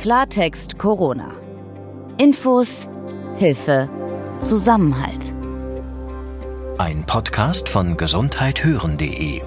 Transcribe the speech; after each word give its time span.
Klartext 0.00 0.78
Corona. 0.78 1.30
Infos, 2.16 2.88
Hilfe, 3.36 3.86
Zusammenhalt. 4.40 5.34
Ein 6.78 7.04
Podcast 7.04 7.68
von 7.68 7.98
gesundheithören.de 7.98 9.42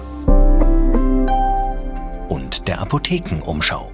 und 2.28 2.68
der 2.68 2.80
Apothekenumschau. 2.80 3.90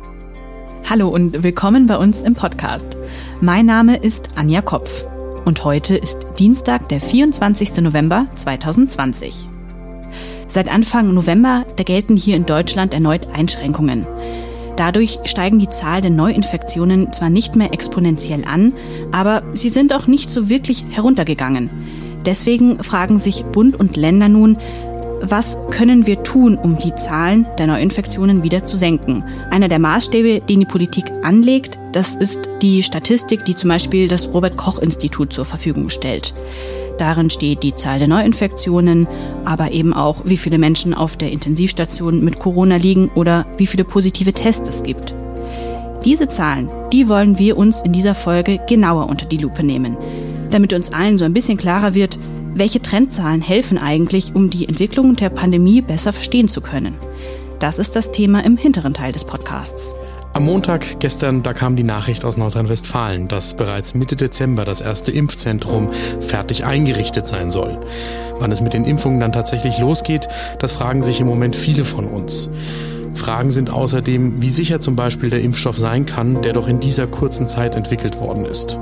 Hallo 0.84 1.08
und 1.08 1.42
willkommen 1.42 1.87
bei 1.87 1.96
uns 1.96 2.21
im 2.21 2.35
Podcast. 2.35 2.95
Mein 3.40 3.65
Name 3.65 3.97
ist 3.97 4.29
Anja 4.37 4.61
Kopf 4.61 5.06
und 5.47 5.65
heute 5.65 5.97
ist 5.97 6.27
Dienstag, 6.38 6.90
der 6.90 7.01
24. 7.01 7.79
November 7.79 8.27
2020. 8.35 9.49
Seit 10.51 10.69
Anfang 10.69 11.15
November, 11.15 11.65
da 11.77 11.85
gelten 11.85 12.19
hier 12.19 12.37
in 12.37 12.45
Deutschland 12.45 12.92
erneut 12.92 13.29
Einschränkungen. 13.29 14.04
Dadurch 14.81 15.19
steigen 15.26 15.58
die 15.58 15.69
Zahl 15.69 16.01
der 16.01 16.10
Neuinfektionen 16.10 17.12
zwar 17.12 17.28
nicht 17.28 17.54
mehr 17.54 17.74
exponentiell 17.74 18.46
an, 18.46 18.73
aber 19.12 19.42
sie 19.52 19.68
sind 19.68 19.92
auch 19.92 20.06
nicht 20.06 20.30
so 20.30 20.48
wirklich 20.48 20.87
heruntergegangen. 20.88 21.68
Deswegen 22.24 22.82
fragen 22.82 23.18
sich 23.18 23.45
Bund 23.45 23.78
und 23.78 23.98
Länder 23.98 24.30
nun, 24.30 24.56
was 25.20 25.59
können 25.70 26.06
wir 26.06 26.23
tun, 26.23 26.56
um 26.56 26.78
die 26.78 26.95
Zahlen 26.95 27.46
der 27.59 27.66
Neuinfektionen 27.66 28.42
wieder 28.42 28.64
zu 28.64 28.78
senken? 28.78 29.23
Einer 29.51 29.68
der 29.68 29.80
Maßstäbe, 29.80 30.40
den 30.40 30.60
die 30.60 30.66
Politik 30.66 31.04
anlegt, 31.23 31.78
das 31.92 32.16
ist 32.16 32.48
die 32.62 32.82
Statistik, 32.82 33.45
die 33.45 33.56
zum 33.56 33.68
Beispiel 33.68 34.09
das 34.09 34.32
Robert 34.32 34.56
Koch 34.56 34.78
Institut 34.78 35.34
zur 35.34 35.45
Verfügung 35.45 35.90
stellt. 35.90 36.32
Darin 37.00 37.30
steht 37.30 37.62
die 37.62 37.74
Zahl 37.74 37.98
der 37.98 38.09
Neuinfektionen, 38.09 39.09
aber 39.46 39.72
eben 39.72 39.95
auch, 39.95 40.27
wie 40.27 40.36
viele 40.36 40.59
Menschen 40.59 40.92
auf 40.92 41.16
der 41.16 41.32
Intensivstation 41.32 42.23
mit 42.23 42.38
Corona 42.38 42.76
liegen 42.76 43.09
oder 43.14 43.46
wie 43.56 43.66
viele 43.66 43.84
positive 43.84 44.34
Tests 44.34 44.68
es 44.68 44.82
gibt. 44.82 45.14
Diese 46.04 46.28
Zahlen, 46.28 46.70
die 46.92 47.09
wollen 47.09 47.38
wir 47.38 47.56
uns 47.56 47.80
in 47.80 47.92
dieser 47.92 48.14
Folge 48.14 48.60
genauer 48.68 49.09
unter 49.09 49.24
die 49.24 49.38
Lupe 49.38 49.62
nehmen, 49.62 49.96
damit 50.51 50.74
uns 50.74 50.93
allen 50.93 51.16
so 51.16 51.24
ein 51.24 51.32
bisschen 51.32 51.56
klarer 51.56 51.95
wird, 51.95 52.18
welche 52.52 52.82
Trendzahlen 52.82 53.40
helfen 53.40 53.78
eigentlich, 53.78 54.34
um 54.34 54.51
die 54.51 54.68
Entwicklung 54.68 55.16
der 55.16 55.30
Pandemie 55.30 55.80
besser 55.80 56.12
verstehen 56.12 56.48
zu 56.48 56.60
können. 56.60 56.96
Das 57.60 57.78
ist 57.78 57.96
das 57.96 58.12
Thema 58.12 58.45
im 58.45 58.59
hinteren 58.59 58.93
Teil 58.93 59.12
des 59.12 59.24
Podcasts. 59.24 59.95
Am 60.41 60.46
Montag 60.46 61.01
gestern, 61.01 61.43
da 61.43 61.52
kam 61.52 61.77
die 61.77 61.83
Nachricht 61.83 62.24
aus 62.24 62.38
Nordrhein-Westfalen, 62.38 63.29
dass 63.29 63.52
bereits 63.52 63.93
Mitte 63.93 64.17
Dezember 64.17 64.65
das 64.65 64.81
erste 64.81 65.13
Impfzentrum 65.13 65.91
fertig 66.23 66.65
eingerichtet 66.65 67.27
sein 67.27 67.51
soll. 67.51 67.79
Wann 68.39 68.51
es 68.51 68.63
mit 68.63 68.73
den 68.73 68.87
Impfungen 68.87 69.21
dann 69.21 69.35
tatsächlich 69.35 69.77
losgeht, 69.79 70.29
das 70.59 70.73
fragen 70.73 71.03
sich 71.03 71.21
im 71.21 71.27
Moment 71.27 71.55
viele 71.55 71.85
von 71.85 72.07
uns. 72.07 72.49
Fragen 73.13 73.51
sind 73.51 73.69
außerdem, 73.69 74.41
wie 74.41 74.49
sicher 74.49 74.81
zum 74.81 74.97
Beispiel 74.97 75.29
der 75.29 75.43
Impfstoff 75.43 75.77
sein 75.77 76.07
kann, 76.07 76.41
der 76.41 76.55
doch 76.55 76.69
in 76.69 76.81
dieser 76.81 77.07
kurzen 77.07 77.47
Zeit 77.47 77.75
entwickelt 77.75 78.19
worden 78.19 78.47
ist. 78.47 78.79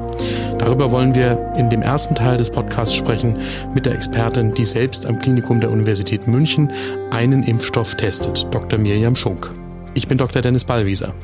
Darüber 0.61 0.93
wollen 0.93 1.17
wir 1.17 1.55
in 1.57 1.71
dem 1.71 1.83
ersten 1.83 2.15
Teil 2.15 2.37
des 2.37 2.51
Podcasts 2.51 2.95
sprechen 2.95 3.35
mit 3.75 3.85
der 3.85 3.97
Expertin, 3.97 4.53
die 4.53 4.65
selbst 4.65 5.07
am 5.07 5.19
Klinikum 5.19 5.59
der 5.59 5.73
Universität 5.73 6.29
München 6.29 6.71
einen 7.11 7.43
Impfstoff 7.43 7.97
testet, 7.97 8.47
Dr. 8.53 8.79
Mirjam 8.79 9.17
Schunk. 9.17 9.51
Ich 9.95 10.09
bin 10.09 10.19
Dr. 10.19 10.43
Dennis 10.43 10.65
Ballwieser. 10.65 11.15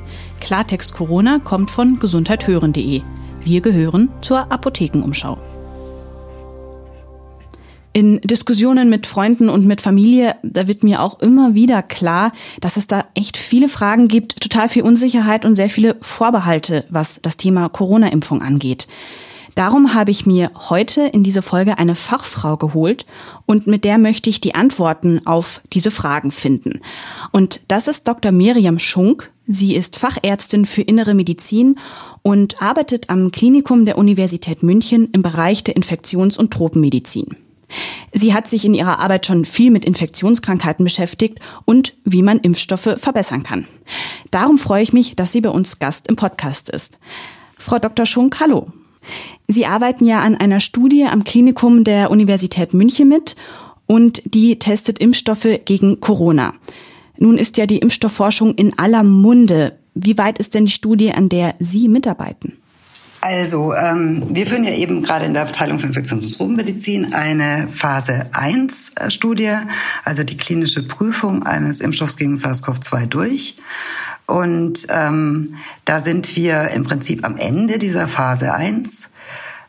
Klartext 0.41 0.95
Corona 0.95 1.39
kommt 1.43 1.71
von 1.71 1.99
gesundheithören.de. 1.99 3.03
Wir 3.43 3.61
gehören 3.61 4.09
zur 4.21 4.51
Apothekenumschau. 4.51 5.39
In 7.93 8.21
Diskussionen 8.23 8.91
mit 8.91 9.07
Freunden 9.07 9.49
und 9.49 9.67
mit 9.67 9.81
Familie, 9.81 10.35
da 10.43 10.67
wird 10.67 10.83
mir 10.83 11.01
auch 11.01 11.21
immer 11.21 11.55
wieder 11.55 11.81
klar, 11.81 12.33
dass 12.61 12.77
es 12.77 12.89
da 12.89 13.05
echt 13.15 13.37
viele 13.37 13.69
Fragen 13.69 14.09
gibt, 14.09 14.41
total 14.41 14.69
viel 14.69 14.83
Unsicherheit 14.83 15.45
und 15.45 15.55
sehr 15.55 15.71
viele 15.71 15.97
Vorbehalte, 16.01 16.87
was 16.89 17.21
das 17.23 17.37
Thema 17.37 17.69
Corona-Impfung 17.69 18.43
angeht. 18.43 18.89
Darum 19.55 19.95
habe 19.95 20.11
ich 20.11 20.27
mir 20.27 20.51
heute 20.69 21.03
in 21.03 21.23
diese 21.23 21.43
Folge 21.43 21.79
eine 21.79 21.95
Fachfrau 21.95 22.57
geholt 22.57 23.07
und 23.47 23.67
mit 23.67 23.85
der 23.85 23.99
möchte 23.99 24.29
ich 24.29 24.41
die 24.41 24.55
Antworten 24.55 25.27
auf 25.27 25.61
diese 25.73 25.91
Fragen 25.91 26.31
finden. 26.31 26.81
Und 27.31 27.61
das 27.69 27.87
ist 27.87 28.09
Dr. 28.09 28.33
Miriam 28.33 28.79
Schunk. 28.79 29.31
Sie 29.47 29.77
ist 29.77 29.97
Fachärztin 29.97 30.67
für 30.67 30.83
innere 30.83 31.15
Medizin 31.15 31.79
und 32.23 32.61
arbeitet 32.63 33.11
am 33.11 33.31
Klinikum 33.31 33.85
der 33.85 33.99
Universität 33.99 34.63
München 34.63 35.11
im 35.13 35.23
Bereich 35.23 35.63
der 35.63 35.77
Infektions- 35.77 36.39
und 36.39 36.53
Tropenmedizin. 36.53 37.37
Sie 38.13 38.35
hat 38.35 38.49
sich 38.49 38.65
in 38.65 38.75
ihrer 38.75 38.99
Arbeit 38.99 39.27
schon 39.27 39.45
viel 39.45 39.71
mit 39.71 39.85
Infektionskrankheiten 39.85 40.85
beschäftigt 40.85 41.39
und 41.65 41.95
wie 42.05 42.23
man 42.23 42.39
Impfstoffe 42.39 42.97
verbessern 42.97 43.43
kann. 43.43 43.67
Darum 44.31 44.59
freue 44.59 44.83
ich 44.83 44.93
mich, 44.93 45.17
dass 45.17 45.33
sie 45.33 45.41
bei 45.41 45.51
uns 45.51 45.79
Gast 45.79 46.09
im 46.09 46.17
Podcast 46.17 46.71
ist. 46.71 46.99
Frau 47.59 47.79
Dr. 47.79 48.07
Schunk, 48.07 48.39
hallo. 48.41 48.73
Sie 49.49 49.67
arbeiten 49.67 50.05
ja 50.05 50.21
an 50.21 50.35
einer 50.35 50.61
Studie 50.61 51.05
am 51.05 51.25
Klinikum 51.25 51.85
der 51.85 52.11
Universität 52.11 52.75
München 52.75 53.09
mit 53.09 53.37
und 53.87 54.23
die 54.25 54.59
testet 54.59 54.99
Impfstoffe 54.99 55.61
gegen 55.65 56.01
Corona. 56.01 56.55
Nun 57.19 57.39
ist 57.39 57.57
ja 57.57 57.67
die 57.67 57.79
Impfstoffforschung 57.79 58.55
in 58.55 58.79
aller 58.79 59.03
Munde. 59.03 59.79
Wie 59.95 60.19
weit 60.19 60.39
ist 60.39 60.55
denn 60.55 60.67
die 60.67 60.73
Studie, 60.73 61.13
an 61.13 61.29
der 61.29 61.55
Sie 61.61 61.89
mitarbeiten? 61.89 62.55
Also, 63.21 63.73
ähm, 63.73 64.23
wir 64.29 64.47
führen 64.47 64.65
ja 64.65 64.73
eben 64.73 65.03
gerade 65.03 65.25
in 65.25 65.33
der 65.33 65.45
Abteilung 65.45 65.79
für 65.79 65.87
Infektions- 65.87 66.27
und 66.27 66.37
Tropenmedizin 66.37 67.15
eine 67.15 67.69
Phase 67.73 68.27
1 68.33 68.93
Studie, 69.09 69.53
also 70.05 70.25
die 70.25 70.37
klinische 70.37 70.87
Prüfung 70.87 71.43
eines 71.43 71.81
Impfstoffs 71.81 72.19
gegen 72.19 72.35
SARS-CoV-2 72.35 73.07
durch. 73.07 73.57
Und 74.27 74.87
ähm, 74.91 75.57
da 75.85 76.01
sind 76.01 76.37
wir 76.37 76.71
im 76.71 76.85
Prinzip 76.85 77.25
am 77.25 77.37
Ende 77.37 77.79
dieser 77.79 78.09
Phase 78.09 78.55
1 78.55 79.09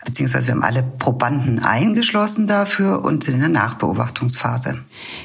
beziehungsweise 0.05 0.47
wir 0.47 0.53
haben 0.53 0.63
alle 0.63 0.83
Probanden 0.83 1.59
eingeschlossen 1.59 2.47
dafür 2.47 3.03
und 3.03 3.23
sind 3.23 3.33
in 3.33 3.39
der 3.41 3.49
Nachbeobachtungsphase. 3.49 4.79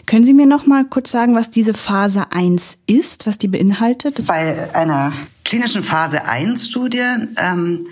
Können 0.07 0.25
Sie 0.25 0.35
mir 0.35 0.47
noch 0.47 0.67
mal 0.67 0.85
kurz 0.87 1.11
sagen, 1.11 1.37
was 1.37 1.51
diese 1.51 1.75
Phase 1.75 2.33
1 2.33 2.79
ist, 2.87 3.27
was 3.27 3.39
die 3.39 3.49
beinhaltet? 3.49 4.27
Bei 4.27 4.75
einer 4.75 5.13
klinischen 5.45 5.85
Phase 5.85 6.25
1 6.25 6.67
Studie 6.67 7.05
ähm, 7.37 7.87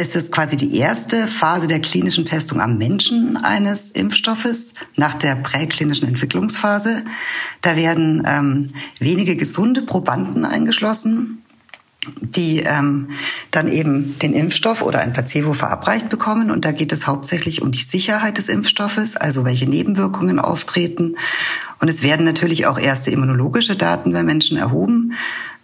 ist 0.00 0.16
es 0.16 0.30
quasi 0.30 0.56
die 0.56 0.76
erste 0.76 1.28
Phase 1.28 1.66
der 1.66 1.80
klinischen 1.80 2.24
Testung 2.24 2.60
am 2.60 2.78
Menschen 2.78 3.36
eines 3.36 3.90
Impfstoffes 3.90 4.74
nach 4.96 5.14
der 5.14 5.34
präklinischen 5.36 6.08
Entwicklungsphase. 6.08 7.04
Da 7.62 7.76
werden 7.76 8.22
ähm, 8.26 8.70
wenige 8.98 9.36
gesunde 9.36 9.82
Probanden 9.82 10.44
eingeschlossen, 10.44 11.42
die 12.20 12.60
ähm, 12.60 13.10
dann 13.50 13.68
eben 13.68 14.18
den 14.18 14.32
Impfstoff 14.32 14.82
oder 14.82 15.00
ein 15.00 15.12
Placebo 15.12 15.52
verabreicht 15.52 16.08
bekommen. 16.08 16.50
Und 16.50 16.64
da 16.64 16.72
geht 16.72 16.92
es 16.92 17.06
hauptsächlich 17.06 17.62
um 17.62 17.72
die 17.72 17.82
Sicherheit 17.82 18.38
des 18.38 18.48
Impfstoffes, 18.48 19.16
also 19.16 19.44
welche 19.44 19.68
Nebenwirkungen 19.68 20.38
auftreten. 20.38 21.16
Und 21.80 21.88
es 21.88 22.02
werden 22.02 22.24
natürlich 22.24 22.66
auch 22.66 22.78
erste 22.78 23.10
immunologische 23.10 23.76
Daten 23.76 24.12
bei 24.12 24.22
Menschen 24.22 24.56
erhoben 24.56 25.12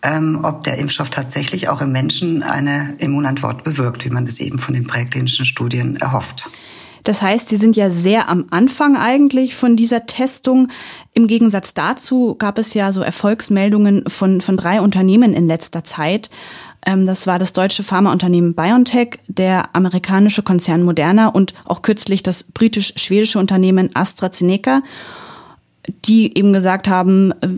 ähm, 0.02 0.40
ob 0.42 0.64
der 0.64 0.78
Impfstoff 0.78 1.10
tatsächlich 1.10 1.68
auch 1.68 1.80
im 1.80 1.92
Menschen 1.92 2.42
eine 2.42 2.94
Immunantwort 2.98 3.64
bewirkt, 3.64 4.04
wie 4.04 4.10
man 4.10 4.26
das 4.26 4.40
eben 4.40 4.58
von 4.58 4.74
den 4.74 4.86
präklinischen 4.86 5.44
Studien 5.44 5.96
erhofft. 5.96 6.50
Das 7.04 7.20
heißt, 7.20 7.48
Sie 7.48 7.56
sind 7.56 7.76
ja 7.76 7.90
sehr 7.90 8.28
am 8.28 8.46
Anfang 8.50 8.96
eigentlich 8.96 9.56
von 9.56 9.76
dieser 9.76 10.06
Testung. 10.06 10.68
Im 11.14 11.26
Gegensatz 11.26 11.74
dazu 11.74 12.36
gab 12.38 12.58
es 12.58 12.74
ja 12.74 12.92
so 12.92 13.00
Erfolgsmeldungen 13.00 14.04
von, 14.06 14.40
von 14.40 14.56
drei 14.56 14.80
Unternehmen 14.80 15.34
in 15.34 15.48
letzter 15.48 15.84
Zeit. 15.84 16.30
Ähm, 16.86 17.06
das 17.06 17.26
war 17.26 17.38
das 17.38 17.52
deutsche 17.52 17.82
Pharmaunternehmen 17.82 18.54
BioNTech, 18.54 19.18
der 19.26 19.74
amerikanische 19.74 20.42
Konzern 20.42 20.82
Moderna 20.84 21.28
und 21.28 21.54
auch 21.64 21.82
kürzlich 21.82 22.22
das 22.22 22.44
britisch-schwedische 22.44 23.38
Unternehmen 23.38 23.90
AstraZeneca, 23.94 24.82
die 26.04 26.36
eben 26.36 26.52
gesagt 26.52 26.86
haben, 26.86 27.32
äh, 27.40 27.48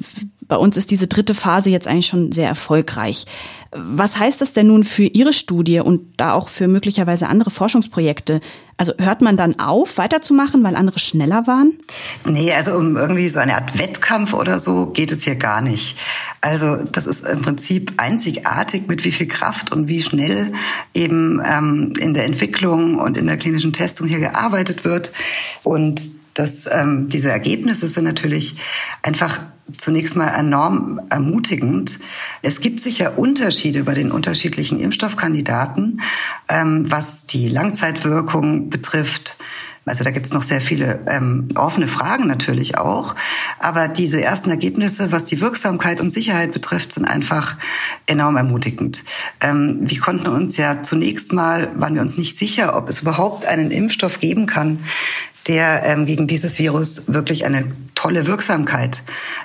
bei 0.49 0.56
uns 0.56 0.77
ist 0.77 0.91
diese 0.91 1.06
dritte 1.06 1.34
Phase 1.34 1.71
jetzt 1.71 1.88
eigentlich 1.88 2.06
schon 2.06 2.32
sehr 2.32 2.49
erfolgreich. 2.49 3.27
Was 3.72 4.18
heißt 4.18 4.41
das 4.41 4.53
denn 4.53 4.68
nun 4.68 4.84
für 4.84 5.04
Ihre 5.04 5.33
Studie 5.33 5.80
und 5.80 6.03
da 6.16 6.33
auch 6.33 6.48
für 6.48 6.68
möglicherweise 6.68 7.28
andere 7.28 7.51
Forschungsprojekte? 7.51 8.41
Also 8.77 8.92
hört 8.98 9.21
man 9.21 9.36
dann 9.36 9.59
auf, 9.59 9.98
weiterzumachen, 9.98 10.63
weil 10.63 10.77
andere 10.77 10.98
schneller 10.98 11.47
waren? 11.47 11.78
Nee, 12.24 12.53
also 12.53 12.74
um 12.74 12.97
irgendwie 12.97 13.28
so 13.28 13.39
eine 13.39 13.54
Art 13.54 13.78
Wettkampf 13.78 14.33
oder 14.33 14.59
so 14.59 14.86
geht 14.86 15.13
es 15.13 15.22
hier 15.22 15.36
gar 15.36 15.60
nicht. 15.60 15.97
Also 16.41 16.77
das 16.77 17.07
ist 17.07 17.27
im 17.27 17.42
Prinzip 17.42 17.95
einzigartig, 17.97 18.86
mit 18.86 19.04
wie 19.04 19.13
viel 19.13 19.28
Kraft 19.28 19.72
und 19.72 19.89
wie 19.89 20.03
schnell 20.03 20.53
eben 20.92 21.41
ähm, 21.45 21.95
in 21.98 22.15
der 22.15 22.27
Entwicklung 22.27 22.98
und 22.98 23.16
in 23.16 23.27
der 23.27 23.36
klinischen 23.36 23.72
Testung 23.72 24.07
hier 24.07 24.21
gearbeitet 24.21 24.84
wird. 24.84 25.13
Und 25.63 26.10
das, 26.34 26.68
ähm, 26.71 27.09
diese 27.09 27.30
Ergebnisse 27.30 27.86
sind 27.86 28.04
natürlich 28.04 28.57
einfach 29.03 29.41
zunächst 29.77 30.16
mal 30.16 30.28
enorm 30.28 31.01
ermutigend. 31.11 31.99
Es 32.43 32.61
gibt 32.61 32.81
sicher 32.81 33.19
Unterschiede 33.19 33.84
bei 33.84 33.95
den 33.95 34.11
unterschiedlichen 34.13 34.81
Impfstoffkandidaten, 34.81 36.01
ähm, 36.49 36.91
was 36.91 37.27
die 37.27 37.49
Langzeitwirkung 37.49 38.71
betrifft. 38.71 39.39
Also 39.87 40.03
da 40.03 40.11
gibt's 40.11 40.33
noch 40.33 40.43
sehr 40.43 40.63
viele 40.63 41.01
ähm, 41.07 41.49
offene 41.57 41.87
Fragen 41.87 42.27
natürlich 42.27 42.78
auch. 42.78 43.15
Aber 43.59 43.89
diese 43.89 44.22
ersten 44.22 44.49
Ergebnisse, 44.49 45.13
was 45.13 45.27
die 45.27 45.41
Wirksamkeit 45.41 46.01
und 46.01 46.11
Sicherheit 46.11 46.53
betrifft, 46.53 46.93
sind 46.93 47.05
einfach 47.05 47.57
enorm 48.07 48.37
ermutigend. 48.37 49.05
ähm, 49.43 49.78
wir 49.83 50.01
konnten 50.01 50.28
uns 50.28 50.57
ja 50.57 50.83
zunächst 50.83 51.33
mal, 51.33 51.71
waren 51.78 51.95
wir 51.95 52.03
uns 52.03 52.16
nicht 52.16 52.39
sicher, 52.39 52.77
ob 52.77 52.89
es 52.89 53.01
überhaupt 53.01 53.45
einen 53.45 53.71
Impfstoff 53.71 54.21
geben 54.21 54.47
kann, 54.47 54.81
der 55.46 55.84
ähm, 55.84 56.06
gegen 56.06 56.26
dieses 56.26 56.58
Virus 56.58 57.04
wirklich 57.06 57.44
eine 57.44 57.66
tolle 57.94 58.26
Wirksamkeit 58.26 59.02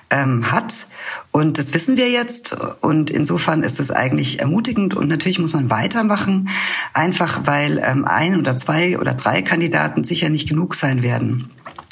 ähm, 0.10 0.52
hat. 0.52 0.88
Und 1.32 1.58
das 1.58 1.74
wissen 1.74 1.98
wir 1.98 2.10
jetzt. 2.10 2.56
Und 2.82 3.10
insofern 3.10 3.64
ist 3.64 3.80
es 3.80 3.92
eigentlich 3.92 4.40
ermutigend. 4.40 4.96
Und 4.96 5.08
natürlich 5.08 5.40
muss 5.40 5.54
man 5.54 5.70
weitermachen, 5.70 6.50
einfach 6.94 7.42
weil 7.46 7.82
ähm, 7.84 8.06
ein 8.06 8.38
oder 8.38 8.58
zwei 8.58 8.98
oder 8.98 9.14
drei 9.14 9.42
Kandidaten 9.42 10.04
sicher 10.04 10.30
nicht 10.30 10.50
genug 10.50 10.76
sein 10.76 11.04
werden 11.04 11.50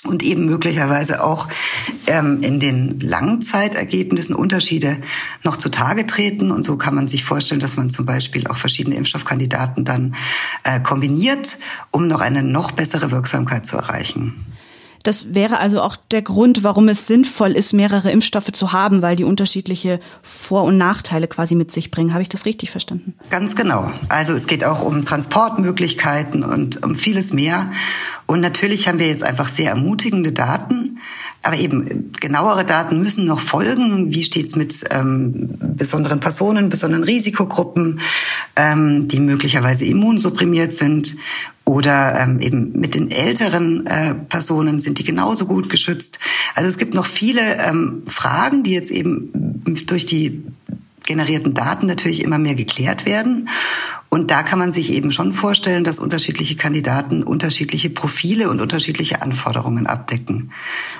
und 0.07 0.24
eben 0.24 0.45
möglicherweise 0.45 1.24
auch 1.24 1.48
ähm, 2.07 2.42
in 2.42 2.59
den 2.59 3.00
Langzeitergebnissen 3.00 4.36
Unterschiede 4.36 4.98
noch 5.44 5.57
zutage 5.57 6.06
treten. 6.06 6.51
Und 6.51 6.63
so 6.63 6.77
kann 6.77 6.95
man 6.95 7.07
sich 7.07 7.24
vorstellen, 7.24 7.62
dass 7.62 7.77
man 7.77 7.89
zum 7.89 8.06
Beispiel 8.06 8.48
auch 8.48 8.57
verschiedene 8.57 8.95
Impfstoffkandidaten 8.95 9.86
dann 9.86 10.15
äh, 10.63 10.80
kombiniert, 10.80 11.57
um 11.92 12.07
noch 12.07 12.21
eine 12.21 12.44
noch 12.44 12.71
bessere 12.71 13.12
Wirksamkeit 13.12 13.65
zu 13.65 13.77
erreichen. 13.77 14.45
Das 15.07 15.33
wäre 15.33 15.59
also 15.59 15.80
auch 15.80 15.95
der 15.95 16.21
Grund, 16.21 16.63
warum 16.63 16.89
es 16.89 17.07
sinnvoll 17.07 17.54
ist, 17.54 17.71
mehrere 17.71 18.12
Impfstoffe 18.12 18.51
zu 18.51 18.74
haben, 18.74 19.01
weil 19.01 19.15
die 19.15 19.24
unterschiedliche 19.24 20.01
Vor- 20.21 20.65
und 20.65 20.77
Nachteile 20.77 21.30
quasi 21.30 21.56
mit 21.56 21.71
sich 21.71 21.92
bringen. 21.92 22.12
Habe 22.12 22.24
ich 22.24 22.27
das 22.27 22.44
richtig 22.44 22.71
verstanden? 22.71 23.13
Ganz 23.30 23.56
genau. 23.56 23.89
Also 24.09 24.33
es 24.33 24.48
geht 24.48 24.65
auch 24.65 24.83
um 24.83 25.06
Transportmöglichkeiten 25.06 26.44
und 26.44 26.83
um 26.83 26.98
vieles 26.98 27.31
mehr. 27.31 27.71
Und 28.25 28.42
natürlich 28.42 28.89
haben 28.89 29.00
wir 29.00 29.07
jetzt 29.07 29.24
einfach 29.24 29.48
sehr 29.48 29.69
ermutigende 29.69 30.33
Daten. 30.33 30.98
Aber 31.42 31.56
eben 31.56 32.12
genauere 32.19 32.65
Daten 32.65 33.01
müssen 33.01 33.24
noch 33.24 33.39
folgen. 33.39 34.13
Wie 34.13 34.24
steht's 34.24 34.57
mit 34.57 34.83
ähm, 34.92 35.57
besonderen 35.77 36.19
Personen, 36.19 36.68
besonderen 36.68 37.06
Risikogruppen, 37.06 38.01
ähm, 38.57 39.07
die 39.07 39.21
möglicherweise 39.21 39.86
immunsupprimiert 39.86 40.74
sind? 40.74 41.15
Oder 41.68 42.18
ähm, 42.18 42.40
eben 42.40 42.80
mit 42.80 42.96
den 42.96 43.12
älteren 43.12 43.86
äh, 43.88 44.16
Personen 44.16 44.80
sind 44.80 45.00
die 45.00 45.04
genauso 45.04 45.46
gut 45.48 45.69
geschützt. 45.69 46.18
Also 46.56 46.69
es 46.69 46.78
gibt 46.78 46.94
noch 46.94 47.06
viele 47.06 47.42
ähm, 47.58 48.04
Fragen, 48.08 48.64
die 48.64 48.72
jetzt 48.72 48.90
eben 48.90 49.31
durch 49.86 50.06
die 50.06 50.46
generierten 51.06 51.54
Daten 51.54 51.86
natürlich 51.86 52.24
immer 52.24 52.38
mehr 52.38 52.56
geklärt 52.56 53.06
werden. 53.06 53.50
Und 54.08 54.31
da 54.31 54.44
kann 54.44 54.60
man 54.60 54.72
sich 54.72 54.94
eben 54.94 55.12
schon 55.12 55.34
vorstellen, 55.34 55.84
dass 55.84 56.00
unterschiedliche 56.00 56.56
Kandidaten 56.56 57.22
unterschiedliche 57.22 57.90
Profile 57.90 58.50
und 58.50 58.62
unterschiedliche 58.62 59.22
Anforderungen 59.22 59.88
abdecken. 59.88 60.54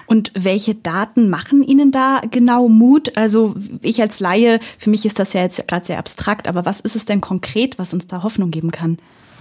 Und 0.06 0.34
welche 0.36 0.76
Daten 0.76 1.30
machen 1.30 1.64
Ihnen 1.64 1.94
da 1.94 2.22
genau 2.30 2.68
Mut? 2.68 3.16
Also 3.16 3.56
ich 3.82 4.02
als 4.02 4.20
Laie, 4.20 4.60
für 4.78 4.90
mich 4.90 5.06
ist 5.06 5.18
das 5.18 5.32
ja 5.32 5.44
jetzt 5.44 5.66
gerade 5.66 5.86
sehr 5.86 5.98
abstrakt, 5.98 6.46
aber 6.46 6.66
was 6.66 6.82
ist 6.82 6.98
es 6.98 7.06
denn 7.06 7.22
konkret, 7.22 7.80
was 7.80 7.94
uns 7.94 8.06
da 8.06 8.22
Hoffnung 8.22 8.52
geben 8.52 8.72
kann? 8.72 8.98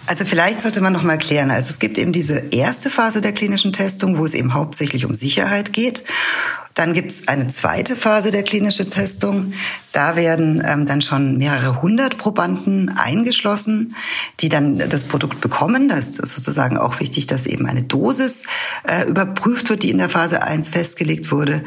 Also 0.06 0.24
vielleicht 0.24 0.60
sollte 0.60 0.80
man 0.80 0.92
noch 0.92 1.02
mal 1.02 1.18
klären. 1.18 1.50
Also 1.50 1.70
es 1.70 1.78
gibt 1.78 1.98
eben 1.98 2.12
diese 2.12 2.38
erste 2.50 2.90
Phase 2.90 3.20
der 3.20 3.32
klinischen 3.32 3.72
Testung, 3.72 4.18
wo 4.18 4.24
es 4.24 4.34
eben 4.34 4.54
hauptsächlich 4.54 5.04
um 5.04 5.14
Sicherheit 5.14 5.72
geht. 5.72 6.04
Dann 6.74 6.92
gibt 6.92 7.10
es 7.10 7.26
eine 7.26 7.48
zweite 7.48 7.96
Phase 7.96 8.30
der 8.30 8.42
klinischen 8.42 8.90
Testung. 8.90 9.54
Da 9.92 10.14
werden 10.14 10.62
ähm, 10.64 10.84
dann 10.84 11.00
schon 11.00 11.38
mehrere 11.38 11.80
hundert 11.80 12.18
Probanden 12.18 12.90
eingeschlossen, 12.90 13.96
die 14.40 14.50
dann 14.50 14.78
das 14.78 15.04
Produkt 15.04 15.40
bekommen. 15.40 15.88
Das 15.88 16.18
ist 16.18 16.36
sozusagen 16.36 16.76
auch 16.76 17.00
wichtig, 17.00 17.26
dass 17.26 17.46
eben 17.46 17.66
eine 17.66 17.82
Dosis 17.82 18.44
äh, 18.86 19.08
überprüft 19.08 19.70
wird, 19.70 19.84
die 19.84 19.90
in 19.90 19.98
der 19.98 20.10
Phase 20.10 20.42
1 20.42 20.68
festgelegt 20.68 21.32
wurde. 21.32 21.64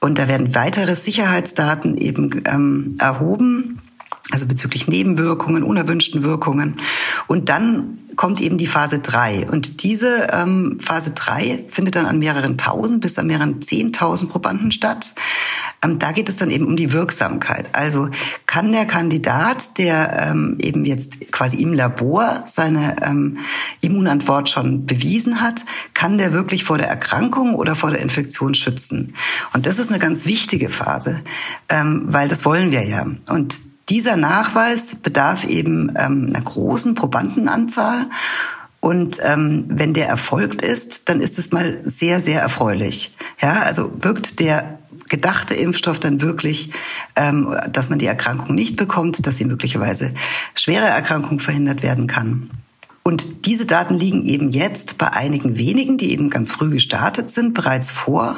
Und 0.00 0.18
da 0.18 0.26
werden 0.26 0.56
weitere 0.56 0.96
Sicherheitsdaten 0.96 1.96
eben 1.96 2.42
ähm, 2.44 2.96
erhoben 2.98 3.80
also 4.30 4.46
bezüglich 4.46 4.88
Nebenwirkungen, 4.88 5.62
unerwünschten 5.62 6.22
Wirkungen. 6.22 6.80
Und 7.26 7.48
dann 7.48 7.98
kommt 8.16 8.40
eben 8.40 8.58
die 8.58 8.66
Phase 8.66 8.98
3. 8.98 9.48
Und 9.48 9.82
diese 9.82 10.28
ähm, 10.32 10.78
Phase 10.80 11.12
3 11.12 11.64
findet 11.68 11.96
dann 11.96 12.04
an 12.04 12.18
mehreren 12.18 12.58
tausend 12.58 13.00
bis 13.00 13.18
an 13.18 13.28
mehreren 13.28 13.62
zehntausend 13.62 14.30
Probanden 14.30 14.70
statt. 14.70 15.14
Ähm, 15.82 15.98
da 15.98 16.12
geht 16.12 16.28
es 16.28 16.36
dann 16.36 16.50
eben 16.50 16.66
um 16.66 16.76
die 16.76 16.92
Wirksamkeit. 16.92 17.68
Also 17.72 18.10
kann 18.44 18.72
der 18.72 18.84
Kandidat, 18.84 19.78
der 19.78 20.28
ähm, 20.28 20.58
eben 20.60 20.84
jetzt 20.84 21.30
quasi 21.30 21.56
im 21.58 21.72
Labor 21.72 22.42
seine 22.44 22.96
ähm, 23.02 23.38
Immunantwort 23.80 24.50
schon 24.50 24.84
bewiesen 24.84 25.40
hat, 25.40 25.64
kann 25.94 26.18
der 26.18 26.32
wirklich 26.32 26.64
vor 26.64 26.76
der 26.76 26.88
Erkrankung 26.88 27.54
oder 27.54 27.76
vor 27.76 27.92
der 27.92 28.00
Infektion 28.00 28.54
schützen? 28.54 29.14
Und 29.54 29.64
das 29.64 29.78
ist 29.78 29.88
eine 29.90 30.00
ganz 30.00 30.26
wichtige 30.26 30.68
Phase, 30.68 31.22
ähm, 31.68 32.02
weil 32.08 32.28
das 32.28 32.44
wollen 32.44 32.72
wir 32.72 32.84
ja. 32.84 33.06
Und 33.28 33.60
dieser 33.88 34.16
Nachweis 34.16 34.96
bedarf 35.02 35.44
eben 35.44 35.94
ähm, 35.98 36.32
einer 36.34 36.44
großen 36.44 36.94
Probandenanzahl. 36.94 38.06
Und 38.80 39.18
ähm, 39.24 39.64
wenn 39.68 39.94
der 39.94 40.08
erfolgt 40.08 40.62
ist, 40.62 41.08
dann 41.08 41.20
ist 41.20 41.38
es 41.38 41.50
mal 41.50 41.80
sehr, 41.84 42.20
sehr 42.20 42.40
erfreulich. 42.40 43.16
Ja, 43.40 43.62
also 43.62 43.90
wirkt 44.00 44.38
der 44.40 44.78
gedachte 45.08 45.54
Impfstoff 45.54 45.98
dann 45.98 46.20
wirklich, 46.20 46.70
ähm, 47.16 47.56
dass 47.72 47.88
man 47.88 47.98
die 47.98 48.06
Erkrankung 48.06 48.54
nicht 48.54 48.76
bekommt, 48.76 49.26
dass 49.26 49.38
sie 49.38 49.46
möglicherweise 49.46 50.14
schwere 50.54 50.86
Erkrankungen 50.86 51.40
verhindert 51.40 51.82
werden 51.82 52.06
kann. 52.06 52.50
Und 53.02 53.46
diese 53.46 53.64
Daten 53.64 53.94
liegen 53.94 54.26
eben 54.26 54.50
jetzt 54.50 54.98
bei 54.98 55.08
einigen 55.12 55.56
wenigen, 55.56 55.96
die 55.96 56.12
eben 56.12 56.28
ganz 56.28 56.50
früh 56.50 56.70
gestartet 56.70 57.30
sind, 57.30 57.54
bereits 57.54 57.90
vor 57.90 58.36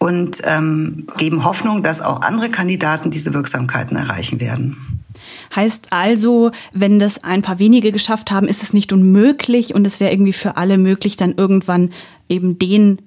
und 0.00 0.40
ähm, 0.44 1.06
geben 1.18 1.44
Hoffnung, 1.44 1.82
dass 1.82 2.00
auch 2.00 2.22
andere 2.22 2.50
Kandidaten 2.50 3.10
diese 3.10 3.34
Wirksamkeiten 3.34 3.96
erreichen 3.96 4.40
werden. 4.40 5.04
Heißt 5.54 5.88
also, 5.90 6.50
wenn 6.72 6.98
das 6.98 7.22
ein 7.22 7.42
paar 7.42 7.58
wenige 7.58 7.92
geschafft 7.92 8.30
haben, 8.30 8.48
ist 8.48 8.62
es 8.62 8.72
nicht 8.72 8.92
unmöglich 8.92 9.74
und 9.74 9.86
es 9.86 10.00
wäre 10.00 10.10
irgendwie 10.10 10.32
für 10.32 10.56
alle 10.56 10.78
möglich, 10.78 11.16
dann 11.16 11.34
irgendwann 11.36 11.92
eben 12.28 12.58
den 12.58 13.02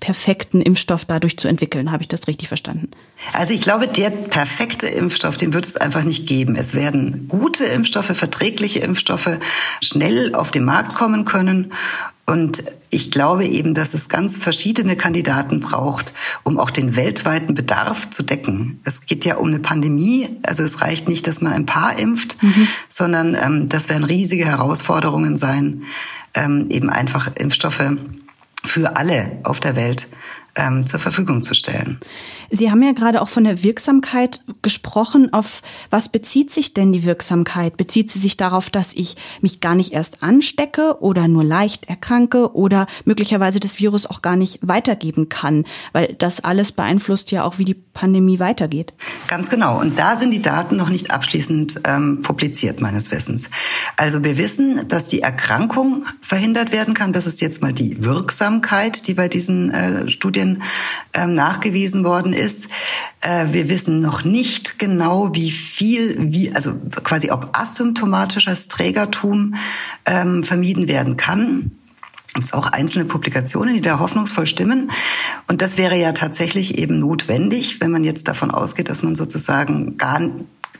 perfekten 0.00 0.60
Impfstoff 0.60 1.04
dadurch 1.04 1.38
zu 1.38 1.48
entwickeln. 1.48 1.90
Habe 1.90 2.02
ich 2.02 2.08
das 2.08 2.28
richtig 2.28 2.48
verstanden? 2.48 2.90
Also 3.32 3.54
ich 3.54 3.62
glaube, 3.62 3.88
der 3.88 4.10
perfekte 4.10 4.86
Impfstoff, 4.86 5.36
den 5.36 5.52
wird 5.54 5.66
es 5.66 5.76
einfach 5.76 6.04
nicht 6.04 6.26
geben. 6.26 6.54
Es 6.54 6.74
werden 6.74 7.28
gute 7.28 7.64
Impfstoffe, 7.64 8.14
verträgliche 8.16 8.80
Impfstoffe 8.80 9.38
schnell 9.82 10.34
auf 10.34 10.50
den 10.50 10.64
Markt 10.64 10.94
kommen 10.94 11.24
können. 11.24 11.72
Und 12.26 12.64
ich 12.90 13.12
glaube 13.12 13.46
eben, 13.46 13.72
dass 13.72 13.94
es 13.94 14.08
ganz 14.08 14.36
verschiedene 14.36 14.96
Kandidaten 14.96 15.60
braucht, 15.60 16.12
um 16.42 16.58
auch 16.58 16.70
den 16.70 16.96
weltweiten 16.96 17.54
Bedarf 17.54 18.10
zu 18.10 18.24
decken. 18.24 18.80
Es 18.84 19.06
geht 19.06 19.24
ja 19.24 19.36
um 19.36 19.46
eine 19.48 19.60
Pandemie. 19.60 20.28
Also 20.42 20.64
es 20.64 20.80
reicht 20.82 21.08
nicht, 21.08 21.26
dass 21.26 21.40
man 21.40 21.52
ein 21.52 21.66
paar 21.66 21.98
impft, 21.98 22.42
mhm. 22.42 22.68
sondern 22.88 23.36
ähm, 23.40 23.68
das 23.68 23.88
werden 23.88 24.04
riesige 24.04 24.44
Herausforderungen 24.44 25.36
sein, 25.36 25.84
ähm, 26.34 26.66
eben 26.68 26.90
einfach 26.90 27.30
Impfstoffe 27.36 27.82
für 28.66 28.96
alle 28.96 29.38
auf 29.44 29.60
der 29.60 29.76
Welt 29.76 30.08
ähm, 30.56 30.86
zur 30.86 30.98
Verfügung 30.98 31.42
zu 31.42 31.54
stellen. 31.54 32.00
Sie 32.50 32.70
haben 32.70 32.82
ja 32.82 32.92
gerade 32.92 33.22
auch 33.22 33.28
von 33.28 33.44
der 33.44 33.62
Wirksamkeit 33.62 34.42
gesprochen. 34.62 35.32
Auf 35.32 35.62
was 35.90 36.08
bezieht 36.08 36.50
sich 36.50 36.74
denn 36.74 36.92
die 36.92 37.04
Wirksamkeit? 37.04 37.76
Bezieht 37.76 38.10
sie 38.10 38.18
sich 38.18 38.36
darauf, 38.36 38.70
dass 38.70 38.92
ich 38.94 39.16
mich 39.40 39.60
gar 39.60 39.74
nicht 39.74 39.92
erst 39.92 40.22
anstecke 40.22 41.00
oder 41.00 41.28
nur 41.28 41.44
leicht 41.44 41.88
erkranke 41.88 42.54
oder 42.54 42.86
möglicherweise 43.04 43.60
das 43.60 43.78
Virus 43.78 44.06
auch 44.06 44.22
gar 44.22 44.36
nicht 44.36 44.60
weitergeben 44.62 45.28
kann? 45.28 45.64
Weil 45.92 46.14
das 46.18 46.42
alles 46.42 46.72
beeinflusst 46.72 47.30
ja 47.30 47.44
auch, 47.44 47.58
wie 47.58 47.64
die 47.64 47.74
Pandemie 47.74 48.38
weitergeht. 48.38 48.94
Ganz 49.28 49.50
genau. 49.50 49.80
Und 49.80 49.98
da 49.98 50.16
sind 50.16 50.30
die 50.30 50.42
Daten 50.42 50.76
noch 50.76 50.88
nicht 50.88 51.10
abschließend 51.10 51.80
ähm, 51.84 52.22
publiziert, 52.22 52.80
meines 52.80 53.10
Wissens. 53.10 53.50
Also 53.96 54.22
wir 54.24 54.38
wissen, 54.38 54.86
dass 54.88 55.08
die 55.08 55.20
Erkrankung 55.20 56.04
verhindert 56.20 56.72
werden 56.72 56.94
kann. 56.94 57.12
Das 57.12 57.26
ist 57.26 57.40
jetzt 57.40 57.62
mal 57.62 57.72
die 57.72 58.02
Wirksamkeit, 58.02 59.06
die 59.06 59.14
bei 59.14 59.28
diesen 59.28 59.70
äh, 59.70 60.10
Studien 60.10 60.45
ähm, 61.12 61.34
nachgewiesen 61.34 62.04
worden 62.04 62.32
ist. 62.32 62.68
Äh, 63.20 63.46
wir 63.52 63.68
wissen 63.68 64.00
noch 64.00 64.24
nicht 64.24 64.78
genau, 64.78 65.34
wie 65.34 65.50
viel, 65.50 66.16
wie, 66.32 66.54
also 66.54 66.74
quasi 67.02 67.30
ob 67.30 67.50
asymptomatisches 67.58 68.68
Trägertum 68.68 69.54
ähm, 70.04 70.44
vermieden 70.44 70.88
werden 70.88 71.16
kann. 71.16 71.72
Es 72.26 72.34
gibt 72.34 72.54
auch 72.54 72.66
einzelne 72.66 73.06
Publikationen, 73.06 73.74
die 73.74 73.80
da 73.80 73.98
hoffnungsvoll 73.98 74.46
stimmen. 74.46 74.90
Und 75.48 75.62
das 75.62 75.78
wäre 75.78 75.96
ja 75.96 76.12
tatsächlich 76.12 76.76
eben 76.78 76.98
notwendig, 76.98 77.80
wenn 77.80 77.90
man 77.90 78.04
jetzt 78.04 78.28
davon 78.28 78.50
ausgeht, 78.50 78.90
dass 78.90 79.02
man 79.02 79.16
sozusagen 79.16 79.96
gar 79.96 80.20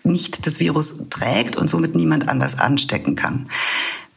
nicht 0.06 0.46
das 0.46 0.60
Virus 0.60 1.04
trägt 1.10 1.56
und 1.56 1.68
somit 1.68 1.94
niemand 1.94 2.28
anders 2.28 2.58
anstecken 2.58 3.16
kann. 3.16 3.48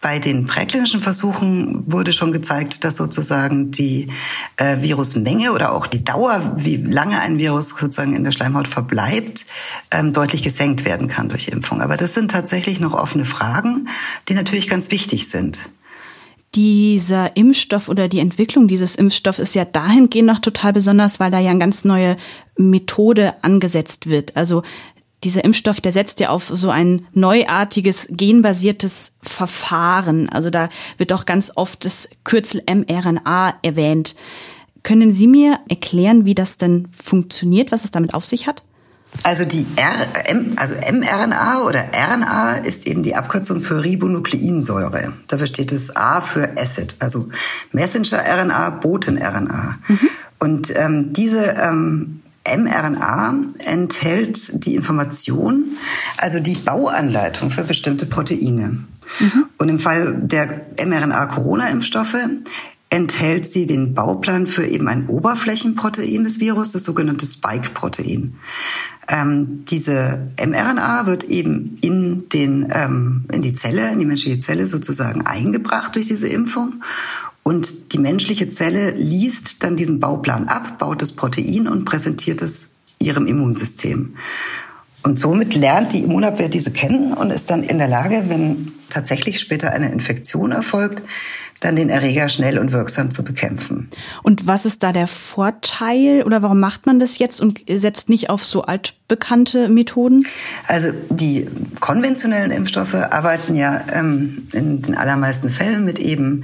Bei 0.01 0.19
den 0.19 0.45
präklinischen 0.45 1.01
Versuchen 1.01 1.83
wurde 1.91 2.13
schon 2.13 2.31
gezeigt, 2.31 2.85
dass 2.85 2.95
sozusagen 2.95 3.71
die 3.71 4.07
äh, 4.55 4.81
Virusmenge 4.81 5.51
oder 5.51 5.73
auch 5.73 5.87
die 5.87 6.03
Dauer, 6.03 6.53
wie 6.55 6.77
lange 6.77 7.19
ein 7.19 7.37
Virus 7.37 7.69
sozusagen 7.69 8.15
in 8.15 8.23
der 8.23 8.31
Schleimhaut 8.31 8.69
verbleibt, 8.69 9.45
ähm, 9.91 10.13
deutlich 10.13 10.41
gesenkt 10.41 10.85
werden 10.85 11.09
kann 11.09 11.27
durch 11.27 11.49
Impfung. 11.49 11.81
Aber 11.81 11.97
das 11.97 12.13
sind 12.13 12.31
tatsächlich 12.31 12.79
noch 12.79 12.93
offene 12.93 13.25
Fragen, 13.25 13.89
die 14.29 14.35
natürlich 14.35 14.69
ganz 14.69 14.89
wichtig 14.89 15.27
sind. 15.27 15.69
Dieser 16.55 17.35
Impfstoff 17.35 17.89
oder 17.89 18.07
die 18.07 18.19
Entwicklung 18.19 18.67
dieses 18.67 18.95
Impfstoffs 18.95 19.37
ist 19.37 19.53
ja 19.53 19.65
dahingehend 19.65 20.27
noch 20.27 20.39
total 20.39 20.73
besonders, 20.73 21.19
weil 21.19 21.29
da 21.29 21.39
ja 21.39 21.51
eine 21.51 21.59
ganz 21.59 21.83
neue 21.85 22.17
Methode 22.57 23.35
angesetzt 23.43 24.09
wird. 24.09 24.35
Also 24.35 24.63
dieser 25.23 25.43
Impfstoff, 25.43 25.81
der 25.81 25.91
setzt 25.91 26.19
ja 26.19 26.29
auf 26.29 26.47
so 26.47 26.69
ein 26.69 27.05
neuartiges 27.13 28.07
genbasiertes 28.09 29.13
Verfahren. 29.21 30.29
Also 30.29 30.49
da 30.49 30.69
wird 30.97 31.11
auch 31.13 31.25
ganz 31.25 31.51
oft 31.55 31.83
das 31.85 32.09
Kürzel 32.23 32.63
mRNA 32.69 33.55
erwähnt. 33.61 34.15
Können 34.83 35.13
Sie 35.13 35.27
mir 35.27 35.59
erklären, 35.67 36.25
wie 36.25 36.35
das 36.35 36.57
denn 36.57 36.88
funktioniert, 36.91 37.71
was 37.71 37.83
es 37.83 37.91
damit 37.91 38.13
auf 38.13 38.25
sich 38.25 38.47
hat? 38.47 38.63
Also 39.23 39.43
die 39.43 39.65
R, 39.75 40.07
M, 40.29 40.53
also 40.55 40.75
mRNA 40.75 41.63
oder 41.63 41.85
RNA 41.93 42.57
ist 42.57 42.88
eben 42.88 43.03
die 43.03 43.15
Abkürzung 43.15 43.59
für 43.59 43.83
Ribonukleinsäure. 43.83 45.13
Dafür 45.27 45.47
steht 45.47 45.71
das 45.71 45.95
A 45.95 46.21
für 46.21 46.57
Acid, 46.57 46.95
also 46.99 47.27
Messenger-RNA, 47.71 48.69
Boten-RNA. 48.69 49.79
Mhm. 49.88 49.99
Und 50.39 50.73
ähm, 50.77 51.11
diese 51.11 51.55
ähm, 51.57 52.21
mRNA 52.48 53.41
enthält 53.60 54.65
die 54.65 54.75
Information, 54.75 55.77
also 56.17 56.39
die 56.39 56.53
Bauanleitung 56.53 57.50
für 57.50 57.63
bestimmte 57.63 58.05
Proteine. 58.05 58.86
Mhm. 59.19 59.46
Und 59.58 59.69
im 59.69 59.79
Fall 59.79 60.13
der 60.15 60.67
mRNA-Corona-Impfstoffe 60.84 62.17
enthält 62.89 63.46
sie 63.46 63.65
den 63.65 63.93
Bauplan 63.93 64.48
für 64.48 64.65
eben 64.65 64.88
ein 64.88 65.08
Oberflächenprotein 65.08 66.24
des 66.24 66.39
Virus, 66.39 66.72
das 66.72 66.84
sogenannte 66.84 67.25
Spike-Protein. 67.25 68.36
Ähm, 69.08 69.65
diese 69.65 70.31
mRNA 70.39 71.05
wird 71.05 71.24
eben 71.24 71.77
in, 71.81 72.29
den, 72.29 72.67
ähm, 72.72 73.25
in 73.31 73.41
die 73.41 73.53
Zelle, 73.53 73.91
in 73.91 74.00
die 74.00 74.05
menschliche 74.05 74.39
Zelle 74.39 74.67
sozusagen 74.67 75.25
eingebracht 75.25 75.96
durch 75.96 76.08
diese 76.08 76.27
Impfung. 76.27 76.81
Und 77.49 77.93
die 77.93 77.97
menschliche 77.97 78.47
Zelle 78.47 78.91
liest 78.91 79.63
dann 79.63 79.75
diesen 79.75 79.99
Bauplan 79.99 80.47
ab, 80.47 80.77
baut 80.77 81.01
das 81.01 81.13
Protein 81.13 81.67
und 81.67 81.83
präsentiert 81.83 82.43
es 82.43 82.67
ihrem 82.99 83.25
Immunsystem. 83.25 84.17
Und 85.01 85.17
somit 85.17 85.55
lernt 85.55 85.93
die 85.93 86.03
Immunabwehr 86.03 86.47
diese 86.47 86.69
kennen 86.69 87.11
und 87.11 87.31
ist 87.31 87.49
dann 87.49 87.63
in 87.63 87.79
der 87.79 87.87
Lage, 87.87 88.25
wenn 88.27 88.73
tatsächlich 88.91 89.39
später 89.39 89.71
eine 89.71 89.91
Infektion 89.91 90.51
erfolgt, 90.51 91.01
dann 91.59 91.75
den 91.75 91.89
Erreger 91.89 92.29
schnell 92.29 92.59
und 92.59 92.71
wirksam 92.71 93.09
zu 93.09 93.23
bekämpfen. 93.23 93.89
Und 94.21 94.45
was 94.45 94.67
ist 94.67 94.83
da 94.83 94.91
der 94.91 95.07
Vorteil 95.07 96.21
oder 96.27 96.43
warum 96.43 96.59
macht 96.59 96.85
man 96.85 96.99
das 96.99 97.17
jetzt 97.17 97.41
und 97.41 97.61
setzt 97.67 98.09
nicht 98.09 98.29
auf 98.29 98.45
so 98.45 98.61
altbekannte 98.61 99.69
Methoden? 99.69 100.27
Also 100.67 100.91
die 101.09 101.47
konventionellen 101.79 102.51
Impfstoffe 102.51 102.93
arbeiten 102.93 103.55
ja 103.55 103.81
ähm, 103.91 104.47
in 104.53 104.83
den 104.83 104.95
allermeisten 104.95 105.49
Fällen 105.49 105.83
mit 105.83 105.97
eben 105.97 106.43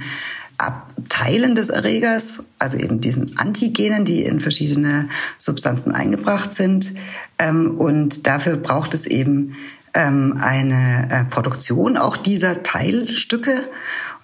Abteilen 0.58 1.54
des 1.54 1.68
Erregers, 1.68 2.42
also 2.58 2.78
eben 2.78 3.00
diesen 3.00 3.38
Antigenen, 3.38 4.04
die 4.04 4.24
in 4.24 4.40
verschiedene 4.40 5.08
Substanzen 5.38 5.92
eingebracht 5.92 6.52
sind. 6.52 6.92
Ähm, 7.38 7.78
und 7.78 8.26
dafür 8.26 8.56
braucht 8.56 8.94
es 8.94 9.06
eben 9.06 9.56
ähm, 9.94 10.38
eine 10.40 11.08
äh, 11.10 11.24
Produktion 11.24 11.96
auch 11.96 12.16
dieser 12.16 12.62
Teilstücke 12.62 13.68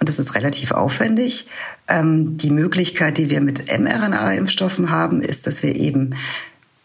und 0.02 0.08
das 0.08 0.18
ist 0.18 0.34
relativ 0.34 0.72
aufwendig. 0.72 1.46
Ähm, 1.86 2.36
die 2.36 2.50
Möglichkeit, 2.50 3.18
die 3.18 3.30
wir 3.30 3.40
mit 3.40 3.66
mRNA-Impfstoffen 3.70 4.90
haben, 4.90 5.20
ist, 5.22 5.46
dass 5.46 5.62
wir 5.62 5.76
eben 5.76 6.14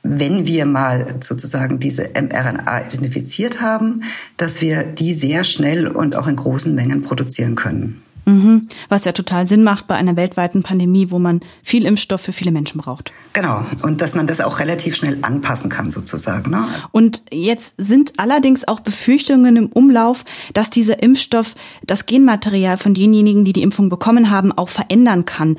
wenn 0.03 0.45
wir 0.45 0.65
mal 0.65 1.15
sozusagen 1.19 1.79
diese 1.79 2.09
mRNA 2.13 2.85
identifiziert 2.85 3.59
haben, 3.59 4.03
dass 4.37 4.61
wir 4.61 4.83
die 4.83 5.13
sehr 5.13 5.43
schnell 5.43 5.87
und 5.87 6.15
auch 6.15 6.27
in 6.27 6.35
großen 6.35 6.73
Mengen 6.73 7.01
produzieren 7.01 7.55
können. 7.55 8.03
Mhm. 8.27 8.67
Was 8.89 9.05
ja 9.05 9.13
total 9.13 9.48
Sinn 9.48 9.63
macht 9.63 9.88
bei 9.88 9.96
einer 9.96 10.17
weltweiten 10.17 10.62
Pandemie, 10.62 11.12
wo 11.12 11.17
man 11.17 11.39
viel 11.63 11.86
Impfstoff 11.86 12.19
für 12.19 12.34
viele 12.34 12.51
Menschen 12.51 12.81
braucht. 12.81 13.13
Genau. 13.31 13.65
Und 13.84 14.01
dass 14.01 14.15
man 14.15 14.27
das 14.27 14.41
auch 14.41 14.60
relativ 14.60 14.98
schnell 14.98 15.17
anpassen 15.22 15.69
kann, 15.69 15.91
sozusagen. 15.91 16.51
Ne? 16.51 16.67
Und 16.91 17.24
jetzt 17.31 17.75
sind 17.77 18.19
allerdings 18.19 18.67
auch 18.67 18.81
Befürchtungen 18.81 19.55
im 19.55 19.67
Umlauf, 19.67 20.25
dass 20.53 20.69
dieser 20.69 21.01
Impfstoff 21.01 21.55
das 21.86 22.05
Genmaterial 22.05 22.75
von 22.75 22.93
denjenigen, 22.93 23.46
die 23.46 23.53
die 23.53 23.63
Impfung 23.63 23.88
bekommen 23.88 24.29
haben, 24.29 24.51
auch 24.51 24.69
verändern 24.69 25.24
kann. 25.24 25.57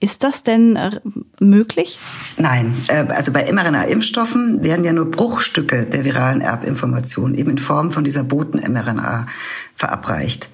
Ist 0.00 0.24
das 0.24 0.42
denn 0.42 0.74
äh, 0.74 1.00
möglich? 1.38 2.00
Nein, 2.36 2.74
äh, 2.88 3.04
also 3.08 3.32
bei 3.32 3.52
mRNA-Impfstoffen 3.52 4.64
werden 4.64 4.84
ja 4.84 4.92
nur 4.92 5.08
Bruchstücke 5.08 5.86
der 5.86 6.04
viralen 6.04 6.40
Erbinformation 6.40 7.34
eben 7.34 7.52
in 7.52 7.58
Form 7.58 7.92
von 7.92 8.02
dieser 8.02 8.24
Boten-mRNA 8.24 9.26
verabreicht. 9.74 10.48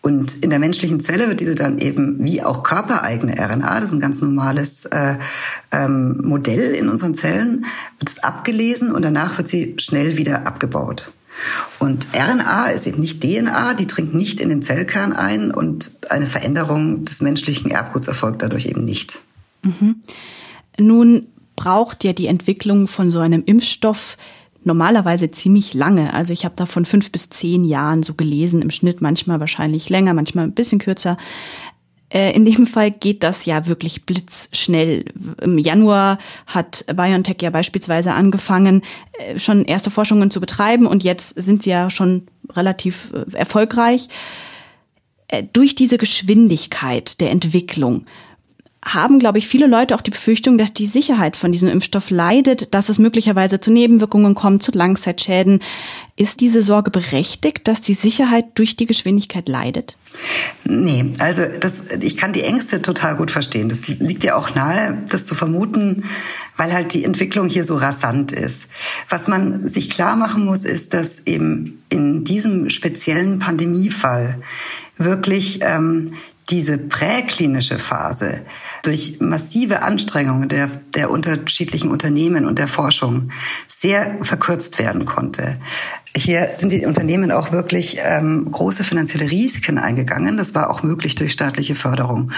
Und 0.00 0.44
in 0.44 0.50
der 0.50 0.58
menschlichen 0.58 1.00
Zelle 1.00 1.28
wird 1.28 1.40
diese 1.40 1.54
dann 1.54 1.78
eben 1.78 2.24
wie 2.24 2.42
auch 2.42 2.62
körpereigene 2.62 3.34
RNA, 3.38 3.80
das 3.80 3.90
ist 3.90 3.94
ein 3.94 4.00
ganz 4.00 4.20
normales 4.20 4.84
äh, 4.86 5.16
ähm, 5.72 6.20
Modell 6.24 6.72
in 6.74 6.88
unseren 6.88 7.14
Zellen, 7.14 7.66
wird 7.98 8.08
es 8.08 8.22
abgelesen 8.22 8.92
und 8.92 9.02
danach 9.02 9.38
wird 9.38 9.48
sie 9.48 9.74
schnell 9.78 10.16
wieder 10.16 10.46
abgebaut. 10.46 11.12
Und 11.78 12.08
RNA 12.14 12.68
ist 12.70 12.86
eben 12.86 13.00
nicht 13.00 13.22
DNA, 13.22 13.74
die 13.74 13.86
dringt 13.86 14.14
nicht 14.14 14.40
in 14.40 14.48
den 14.48 14.62
Zellkern 14.62 15.12
ein 15.12 15.50
und 15.50 15.90
eine 16.10 16.26
Veränderung 16.26 17.04
des 17.04 17.20
menschlichen 17.20 17.70
Erbguts 17.70 18.08
erfolgt 18.08 18.42
dadurch 18.42 18.66
eben 18.66 18.84
nicht. 18.84 19.20
Mhm. 19.62 20.02
Nun 20.78 21.26
braucht 21.56 22.04
ja 22.04 22.12
die 22.12 22.26
Entwicklung 22.26 22.86
von 22.86 23.10
so 23.10 23.18
einem 23.18 23.42
Impfstoff 23.44 24.16
normalerweise 24.64 25.30
ziemlich 25.30 25.74
lange. 25.74 26.12
Also 26.14 26.32
ich 26.32 26.44
habe 26.44 26.54
da 26.56 26.66
von 26.66 26.84
fünf 26.84 27.10
bis 27.10 27.30
zehn 27.30 27.64
Jahren 27.64 28.02
so 28.02 28.14
gelesen, 28.14 28.62
im 28.62 28.70
Schnitt 28.70 29.00
manchmal 29.00 29.40
wahrscheinlich 29.40 29.88
länger, 29.88 30.14
manchmal 30.14 30.44
ein 30.44 30.54
bisschen 30.54 30.78
kürzer. 30.78 31.16
Äh, 32.10 32.32
in 32.32 32.44
dem 32.44 32.66
Fall 32.66 32.90
geht 32.90 33.22
das 33.22 33.44
ja 33.44 33.66
wirklich 33.66 34.06
blitzschnell. 34.06 35.04
Im 35.42 35.58
Januar 35.58 36.18
hat 36.46 36.84
BioNTech 36.86 37.36
ja 37.42 37.50
beispielsweise 37.50 38.14
angefangen, 38.14 38.82
äh, 39.12 39.38
schon 39.38 39.64
erste 39.64 39.90
Forschungen 39.90 40.30
zu 40.30 40.40
betreiben 40.40 40.86
und 40.86 41.04
jetzt 41.04 41.40
sind 41.40 41.62
sie 41.62 41.70
ja 41.70 41.90
schon 41.90 42.26
relativ 42.50 43.12
äh, 43.12 43.36
erfolgreich. 43.36 44.08
Durch 45.52 45.74
diese 45.74 45.98
Geschwindigkeit 45.98 47.20
der 47.20 47.30
Entwicklung 47.30 48.06
haben, 48.94 49.18
glaube 49.18 49.38
ich, 49.38 49.48
viele 49.48 49.66
Leute 49.66 49.94
auch 49.94 50.00
die 50.00 50.10
Befürchtung, 50.10 50.58
dass 50.58 50.72
die 50.72 50.86
Sicherheit 50.86 51.36
von 51.36 51.52
diesem 51.52 51.68
Impfstoff 51.68 52.10
leidet, 52.10 52.74
dass 52.74 52.88
es 52.88 52.98
möglicherweise 52.98 53.60
zu 53.60 53.70
Nebenwirkungen 53.70 54.34
kommt, 54.34 54.62
zu 54.62 54.72
Langzeitschäden. 54.72 55.60
Ist 56.16 56.40
diese 56.40 56.62
Sorge 56.62 56.90
berechtigt, 56.90 57.68
dass 57.68 57.80
die 57.80 57.94
Sicherheit 57.94 58.46
durch 58.54 58.76
die 58.76 58.86
Geschwindigkeit 58.86 59.48
leidet? 59.48 59.96
Nee, 60.64 61.12
also 61.18 61.42
das, 61.60 61.84
ich 62.00 62.16
kann 62.16 62.32
die 62.32 62.42
Ängste 62.42 62.82
total 62.82 63.16
gut 63.16 63.30
verstehen. 63.30 63.68
Das 63.68 63.86
liegt 63.86 64.24
ja 64.24 64.34
auch 64.34 64.54
nahe, 64.54 64.98
das 65.08 65.26
zu 65.26 65.34
vermuten, 65.34 66.04
weil 66.56 66.72
halt 66.72 66.92
die 66.94 67.04
Entwicklung 67.04 67.48
hier 67.48 67.64
so 67.64 67.76
rasant 67.76 68.32
ist. 68.32 68.66
Was 69.08 69.28
man 69.28 69.68
sich 69.68 69.90
klar 69.90 70.16
machen 70.16 70.44
muss, 70.44 70.64
ist, 70.64 70.92
dass 70.92 71.20
eben 71.26 71.82
in 71.88 72.24
diesem 72.24 72.68
speziellen 72.70 73.38
Pandemiefall 73.38 74.40
wirklich 74.96 75.60
ähm, 75.62 76.14
diese 76.50 76.78
präklinische 76.78 77.78
Phase 77.78 78.42
durch 78.82 79.20
massive 79.20 79.82
Anstrengungen 79.82 80.48
der, 80.48 80.70
der 80.98 81.10
unterschiedlichen 81.10 81.90
Unternehmen 81.90 82.44
und 82.44 82.58
der 82.58 82.68
Forschung 82.68 83.30
sehr 83.68 84.18
verkürzt 84.22 84.80
werden 84.80 85.04
konnte. 85.04 85.58
Hier 86.16 86.54
sind 86.56 86.72
die 86.72 86.84
Unternehmen 86.84 87.30
auch 87.30 87.52
wirklich 87.52 87.98
ähm, 88.02 88.50
große 88.50 88.82
finanzielle 88.82 89.30
Risiken 89.30 89.78
eingegangen. 89.78 90.36
Das 90.36 90.52
war 90.52 90.68
auch 90.68 90.82
möglich 90.82 91.14
durch 91.14 91.32
staatliche 91.32 91.76
Förderung. 91.76 92.32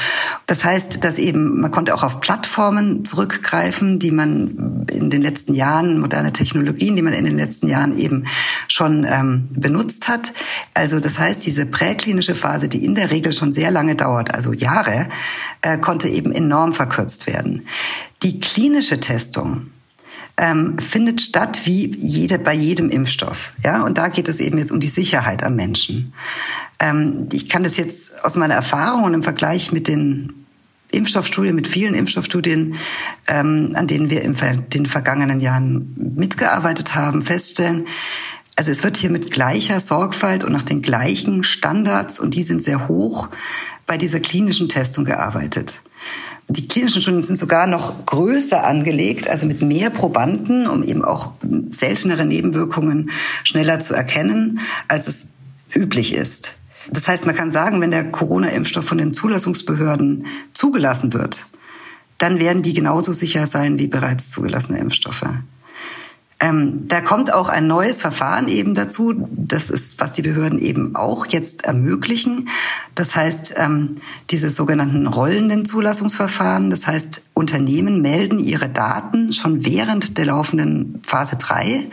Das 0.44 0.64
heißt, 0.64 1.02
dass 1.02 1.16
eben 1.16 1.60
man 1.60 1.70
konnte 1.70 1.94
auch 1.94 2.02
auf 2.02 2.20
Plattformen 2.20 3.06
zurückgreifen, 3.06 3.98
die 3.98 4.10
man 4.10 4.86
in 4.90 5.08
den 5.08 5.22
letzten 5.22 5.54
Jahren 5.54 5.98
moderne 5.98 6.34
Technologien, 6.34 6.94
die 6.94 7.02
man 7.02 7.14
in 7.14 7.24
den 7.24 7.38
letzten 7.38 7.68
Jahren 7.68 7.96
eben 7.96 8.26
schon 8.68 9.06
ähm, 9.08 9.48
benutzt 9.52 10.08
hat. 10.08 10.34
Also 10.74 11.00
das 11.00 11.18
heißt, 11.18 11.46
diese 11.46 11.64
präklinische 11.64 12.34
Phase, 12.34 12.68
die 12.68 12.84
in 12.84 12.94
der 12.94 13.10
Regel 13.10 13.32
schon 13.32 13.54
sehr 13.54 13.70
lange 13.70 13.94
dauert, 13.94 14.34
also 14.34 14.52
Jahre, 14.52 15.08
äh, 15.62 15.78
konnte 15.78 16.08
eben 16.08 16.32
enorm 16.32 16.74
verkürzt 16.74 17.26
werden. 17.26 17.66
Die 18.22 18.40
klinische 18.40 19.00
Testung 19.00 19.70
ähm, 20.36 20.78
findet 20.78 21.20
statt 21.20 21.60
wie 21.64 21.94
jede, 21.96 22.38
bei 22.38 22.54
jedem 22.54 22.90
Impfstoff. 22.90 23.52
Ja, 23.64 23.82
und 23.82 23.98
da 23.98 24.08
geht 24.08 24.28
es 24.28 24.40
eben 24.40 24.58
jetzt 24.58 24.72
um 24.72 24.80
die 24.80 24.88
Sicherheit 24.88 25.42
am 25.42 25.56
Menschen. 25.56 26.12
Ähm, 26.78 27.28
ich 27.32 27.48
kann 27.48 27.62
das 27.62 27.76
jetzt 27.76 28.24
aus 28.24 28.36
meiner 28.36 28.54
Erfahrung 28.54 29.04
und 29.04 29.14
im 29.14 29.22
Vergleich 29.22 29.72
mit 29.72 29.88
den 29.88 30.32
Impfstoffstudien, 30.92 31.54
mit 31.54 31.68
vielen 31.68 31.94
Impfstoffstudien, 31.94 32.74
ähm, 33.28 33.72
an 33.74 33.86
denen 33.86 34.10
wir 34.10 34.22
in 34.22 34.36
den 34.72 34.86
vergangenen 34.86 35.40
Jahren 35.40 35.94
mitgearbeitet 36.16 36.94
haben, 36.94 37.22
feststellen, 37.22 37.86
also 38.60 38.70
es 38.72 38.82
wird 38.82 38.98
hier 38.98 39.08
mit 39.08 39.30
gleicher 39.30 39.80
Sorgfalt 39.80 40.44
und 40.44 40.52
nach 40.52 40.64
den 40.64 40.82
gleichen 40.82 41.44
Standards, 41.44 42.20
und 42.20 42.34
die 42.34 42.42
sind 42.42 42.62
sehr 42.62 42.88
hoch, 42.88 43.28
bei 43.86 43.96
dieser 43.96 44.20
klinischen 44.20 44.68
Testung 44.68 45.06
gearbeitet. 45.06 45.80
Die 46.52 46.66
klinischen 46.66 47.00
Studien 47.00 47.22
sind 47.22 47.36
sogar 47.36 47.68
noch 47.68 48.06
größer 48.06 48.64
angelegt, 48.64 49.30
also 49.30 49.46
mit 49.46 49.62
mehr 49.62 49.88
Probanden, 49.88 50.66
um 50.66 50.82
eben 50.82 51.04
auch 51.04 51.32
seltenere 51.70 52.24
Nebenwirkungen 52.24 53.10
schneller 53.44 53.78
zu 53.78 53.94
erkennen, 53.94 54.58
als 54.88 55.06
es 55.06 55.26
üblich 55.72 56.12
ist. 56.12 56.56
Das 56.90 57.06
heißt, 57.06 57.24
man 57.24 57.36
kann 57.36 57.52
sagen, 57.52 57.80
wenn 57.80 57.92
der 57.92 58.10
Corona-Impfstoff 58.10 58.84
von 58.84 58.98
den 58.98 59.14
Zulassungsbehörden 59.14 60.26
zugelassen 60.52 61.12
wird, 61.12 61.46
dann 62.18 62.40
werden 62.40 62.62
die 62.62 62.74
genauso 62.74 63.12
sicher 63.12 63.46
sein 63.46 63.78
wie 63.78 63.86
bereits 63.86 64.30
zugelassene 64.30 64.78
Impfstoffe. 64.78 65.24
Ähm, 66.40 66.88
da 66.88 67.02
kommt 67.02 67.32
auch 67.32 67.50
ein 67.50 67.66
neues 67.66 68.00
Verfahren 68.00 68.48
eben 68.48 68.74
dazu. 68.74 69.14
Das 69.30 69.68
ist, 69.68 70.00
was 70.00 70.12
die 70.12 70.22
Behörden 70.22 70.58
eben 70.58 70.96
auch 70.96 71.26
jetzt 71.26 71.64
ermöglichen. 71.64 72.48
Das 72.94 73.14
heißt, 73.14 73.54
ähm, 73.56 73.96
diese 74.30 74.48
sogenannten 74.48 75.06
rollenden 75.06 75.66
Zulassungsverfahren. 75.66 76.70
Das 76.70 76.86
heißt, 76.86 77.22
Unternehmen 77.40 78.02
melden 78.02 78.38
ihre 78.38 78.68
Daten 78.68 79.32
schon 79.32 79.64
während 79.64 80.18
der 80.18 80.26
laufenden 80.26 81.00
Phase 81.06 81.36
3 81.36 81.88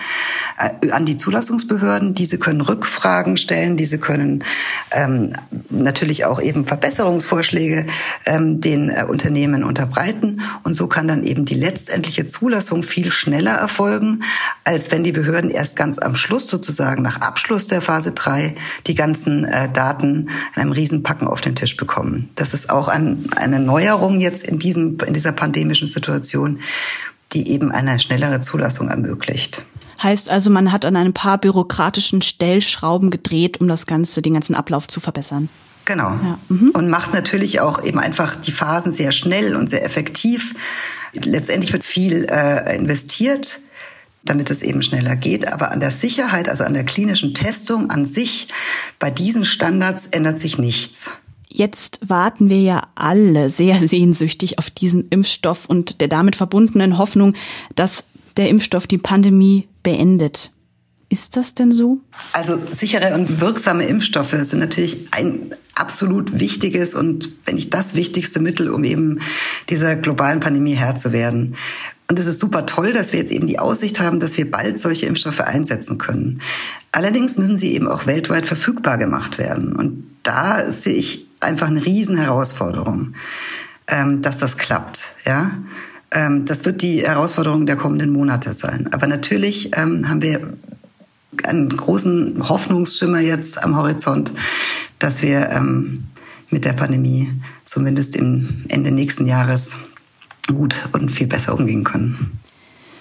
äh, 0.59 0.91
an 0.91 1.05
die 1.05 1.15
Zulassungsbehörden. 1.15 2.13
Diese 2.13 2.37
können 2.37 2.59
Rückfragen 2.59 3.37
stellen, 3.37 3.77
diese 3.77 3.97
können 3.97 4.43
ähm, 4.91 5.31
natürlich 5.69 6.25
auch 6.25 6.41
eben 6.41 6.65
Verbesserungsvorschläge 6.65 7.85
ähm, 8.25 8.59
den 8.59 8.89
äh, 8.89 9.05
Unternehmen 9.07 9.63
unterbreiten. 9.63 10.41
Und 10.63 10.73
so 10.73 10.87
kann 10.87 11.07
dann 11.07 11.23
eben 11.23 11.45
die 11.45 11.55
letztendliche 11.55 12.25
Zulassung 12.25 12.83
viel 12.83 13.09
schneller 13.09 13.53
erfolgen 13.53 14.21
als 14.67 14.91
wenn 14.91 15.03
die 15.03 15.13
Behörden 15.13 15.49
erst 15.49 15.77
ganz 15.77 15.97
am 15.97 16.15
Schluss 16.15 16.47
sozusagen 16.47 17.01
nach 17.01 17.21
Abschluss 17.21 17.67
der 17.67 17.81
Phase 17.81 18.11
3 18.11 18.53
die 18.85 18.95
ganzen 18.95 19.45
äh, 19.45 19.71
Daten 19.71 20.29
in 20.55 20.61
einem 20.61 20.71
Riesenpacken 20.73 21.27
auf 21.27 21.39
den 21.39 21.55
Tisch 21.55 21.77
bekommen. 21.77 22.29
Das 22.35 22.53
ist 22.53 22.69
auch 22.69 22.89
ein, 22.89 23.29
eine 23.35 23.61
Neuerung 23.61 24.19
jetzt 24.19 24.45
in, 24.45 24.59
diesem, 24.59 24.97
in 25.05 25.13
dieser 25.13 25.31
pandemischen 25.37 25.87
Situation, 25.87 26.59
die 27.31 27.49
eben 27.49 27.71
eine 27.71 27.99
schnellere 27.99 28.41
Zulassung 28.41 28.89
ermöglicht. 28.89 29.63
Heißt 30.03 30.29
also, 30.29 30.49
man 30.49 30.71
hat 30.71 30.83
an 30.83 30.95
ein 30.95 31.13
paar 31.13 31.37
bürokratischen 31.37 32.21
Stellschrauben 32.21 33.09
gedreht, 33.09 33.61
um 33.61 33.67
das 33.67 33.85
Ganze, 33.85 34.21
den 34.21 34.33
ganzen 34.33 34.53
Ablauf 34.53 34.87
zu 34.87 34.99
verbessern. 34.99 35.49
Genau. 35.85 36.09
Ja. 36.21 36.37
Mhm. 36.49 36.71
Und 36.71 36.89
macht 36.89 37.13
natürlich 37.13 37.61
auch 37.61 37.81
eben 37.81 37.97
einfach 37.97 38.35
die 38.35 38.51
Phasen 38.51 38.91
sehr 38.91 39.13
schnell 39.13 39.55
und 39.55 39.69
sehr 39.69 39.85
effektiv. 39.85 40.53
Letztendlich 41.13 41.71
wird 41.71 41.85
viel 41.85 42.27
äh, 42.29 42.75
investiert 42.75 43.61
damit 44.27 44.51
es 44.51 44.61
eben 44.61 44.81
schneller 44.81 45.15
geht. 45.15 45.51
Aber 45.51 45.71
an 45.71 45.79
der 45.79 45.91
Sicherheit, 45.91 46.49
also 46.49 46.63
an 46.63 46.73
der 46.73 46.83
klinischen 46.83 47.33
Testung 47.33 47.89
an 47.89 48.05
sich, 48.05 48.47
bei 48.99 49.09
diesen 49.09 49.45
Standards 49.45 50.07
ändert 50.07 50.37
sich 50.37 50.57
nichts. 50.57 51.09
Jetzt 51.57 52.01
warten 52.07 52.49
wir 52.49 52.59
ja 52.61 52.87
alle 52.93 53.49
sehr 53.49 53.79
sehnsüchtig 53.87 54.59
auf 54.59 54.69
diesen 54.69 55.07
Impfstoff 55.09 55.65
und 55.65 56.01
der 56.01 56.07
damit 56.07 56.35
verbundenen 56.35 56.99
Hoffnung, 56.99 57.33
dass 57.75 58.05
der 58.37 58.49
Impfstoff 58.49 58.85
die 58.85 58.99
Pandemie 58.99 59.67
beendet. 59.81 60.51
Ist 61.09 61.35
das 61.35 61.55
denn 61.55 61.71
so? 61.71 61.99
Also 62.33 62.59
sichere 62.71 63.15
und 63.15 63.39
wirksame 63.41 63.85
Impfstoffe 63.85 64.35
sind 64.43 64.59
natürlich 64.59 65.07
ein 65.11 65.55
absolut 65.73 66.39
wichtiges 66.39 66.93
und 66.93 67.31
wenn 67.45 67.55
nicht 67.55 67.73
das 67.73 67.95
wichtigste 67.95 68.39
Mittel, 68.39 68.69
um 68.69 68.83
eben 68.83 69.19
dieser 69.69 69.95
globalen 69.95 70.41
Pandemie 70.41 70.73
Herr 70.73 70.95
zu 70.95 71.13
werden. 71.13 71.55
Und 72.09 72.19
es 72.19 72.25
ist 72.25 72.39
super 72.39 72.65
toll, 72.65 72.93
dass 72.93 73.13
wir 73.13 73.19
jetzt 73.19 73.31
eben 73.31 73.47
die 73.47 73.57
Aussicht 73.57 73.99
haben, 73.99 74.19
dass 74.19 74.37
wir 74.37 74.51
bald 74.51 74.77
solche 74.77 75.07
Impfstoffe 75.07 75.41
einsetzen 75.41 75.97
können. 75.97 76.41
Allerdings 76.91 77.37
müssen 77.37 77.57
sie 77.57 77.73
eben 77.73 77.87
auch 77.87 78.05
weltweit 78.05 78.45
verfügbar 78.45 78.97
gemacht 78.97 79.37
werden. 79.37 79.75
Und 79.75 80.03
da 80.23 80.69
sehe 80.69 80.93
ich 80.93 81.26
einfach 81.39 81.67
eine 81.67 81.85
riesen 81.85 82.17
Herausforderung, 82.17 83.13
ähm, 83.87 84.21
dass 84.21 84.37
das 84.39 84.57
klappt. 84.57 85.09
Ja, 85.25 85.51
ähm, 86.11 86.45
das 86.45 86.65
wird 86.65 86.81
die 86.81 87.03
Herausforderung 87.03 87.65
der 87.65 87.75
kommenden 87.75 88.11
Monate 88.11 88.53
sein. 88.53 88.89
Aber 88.91 89.07
natürlich 89.07 89.71
ähm, 89.77 90.07
haben 90.09 90.21
wir 90.21 90.53
einen 91.43 91.69
großen 91.69 92.47
Hoffnungsschimmer 92.47 93.19
jetzt 93.19 93.63
am 93.63 93.75
Horizont, 93.75 94.31
dass 94.99 95.21
wir 95.21 95.49
ähm, 95.49 96.05
mit 96.49 96.65
der 96.65 96.73
Pandemie 96.73 97.31
zumindest 97.65 98.15
im 98.15 98.63
Ende 98.69 98.91
nächsten 98.91 99.25
Jahres 99.25 99.77
gut 100.47 100.87
und 100.93 101.11
viel 101.11 101.27
besser 101.27 101.53
umgehen 101.53 101.83
können. 101.83 102.39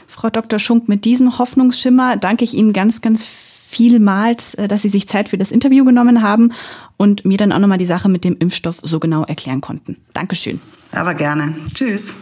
Frau 0.08 0.30
Dr. 0.30 0.58
Schunk, 0.58 0.88
mit 0.88 1.04
diesem 1.04 1.38
Hoffnungsschimmer 1.38 2.16
danke 2.16 2.44
ich 2.44 2.54
Ihnen 2.54 2.72
ganz, 2.72 3.00
ganz 3.00 3.28
vielmals, 3.76 4.54
äh, 4.54 4.68
dass 4.68 4.82
Sie 4.82 4.88
sich 4.88 5.06
Zeit 5.06 5.28
für 5.28 5.38
das 5.38 5.52
Interview 5.52 5.84
genommen 5.84 6.22
haben 6.22 6.52
und 6.96 7.24
mir 7.24 7.36
dann 7.36 7.52
auch 7.52 7.58
nochmal 7.58 7.78
die 7.78 7.86
Sache 7.86 8.08
mit 8.08 8.24
dem 8.24 8.36
Impfstoff 8.38 8.80
so 8.82 8.98
genau 8.98 9.24
erklären 9.24 9.60
konnten. 9.60 9.98
Dankeschön. 10.14 10.60
Aber 10.92 11.14
gerne. 11.14 11.54
Tschüss. 11.74 12.14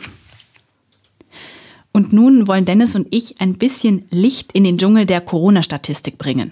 Und 1.93 2.13
nun 2.13 2.49
wollen 2.49 2.65
Dennis 2.65 2.97
und 2.97 3.07
ich 3.11 3.41
ein 3.41 3.55
bisschen 3.55 4.05
Licht 4.11 4.53
in 4.53 4.65
den 4.65 4.79
Dschungel 4.79 5.07
der 5.07 5.21
Corona-Statistik 5.21 6.19
bringen. 6.19 6.51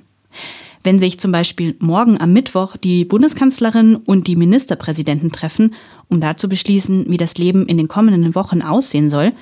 Wenn 0.84 1.00
sich 1.00 1.18
zum 1.18 1.32
Beispiel 1.32 1.76
morgen 1.80 2.20
am 2.20 2.32
Mittwoch 2.32 2.76
die 2.76 3.04
Bundeskanzlerin 3.04 3.96
und 3.96 4.26
die 4.28 4.36
Ministerpräsidenten 4.36 5.32
treffen, 5.32 5.74
um 6.08 6.20
da 6.20 6.36
zu 6.36 6.48
beschließen, 6.48 7.06
wie 7.08 7.16
das 7.16 7.38
Leben 7.38 7.66
in 7.66 7.76
den 7.76 7.88
kommenden 7.88 8.34
Wochen 8.36 8.62
aussehen 8.62 9.10
soll, 9.10 9.32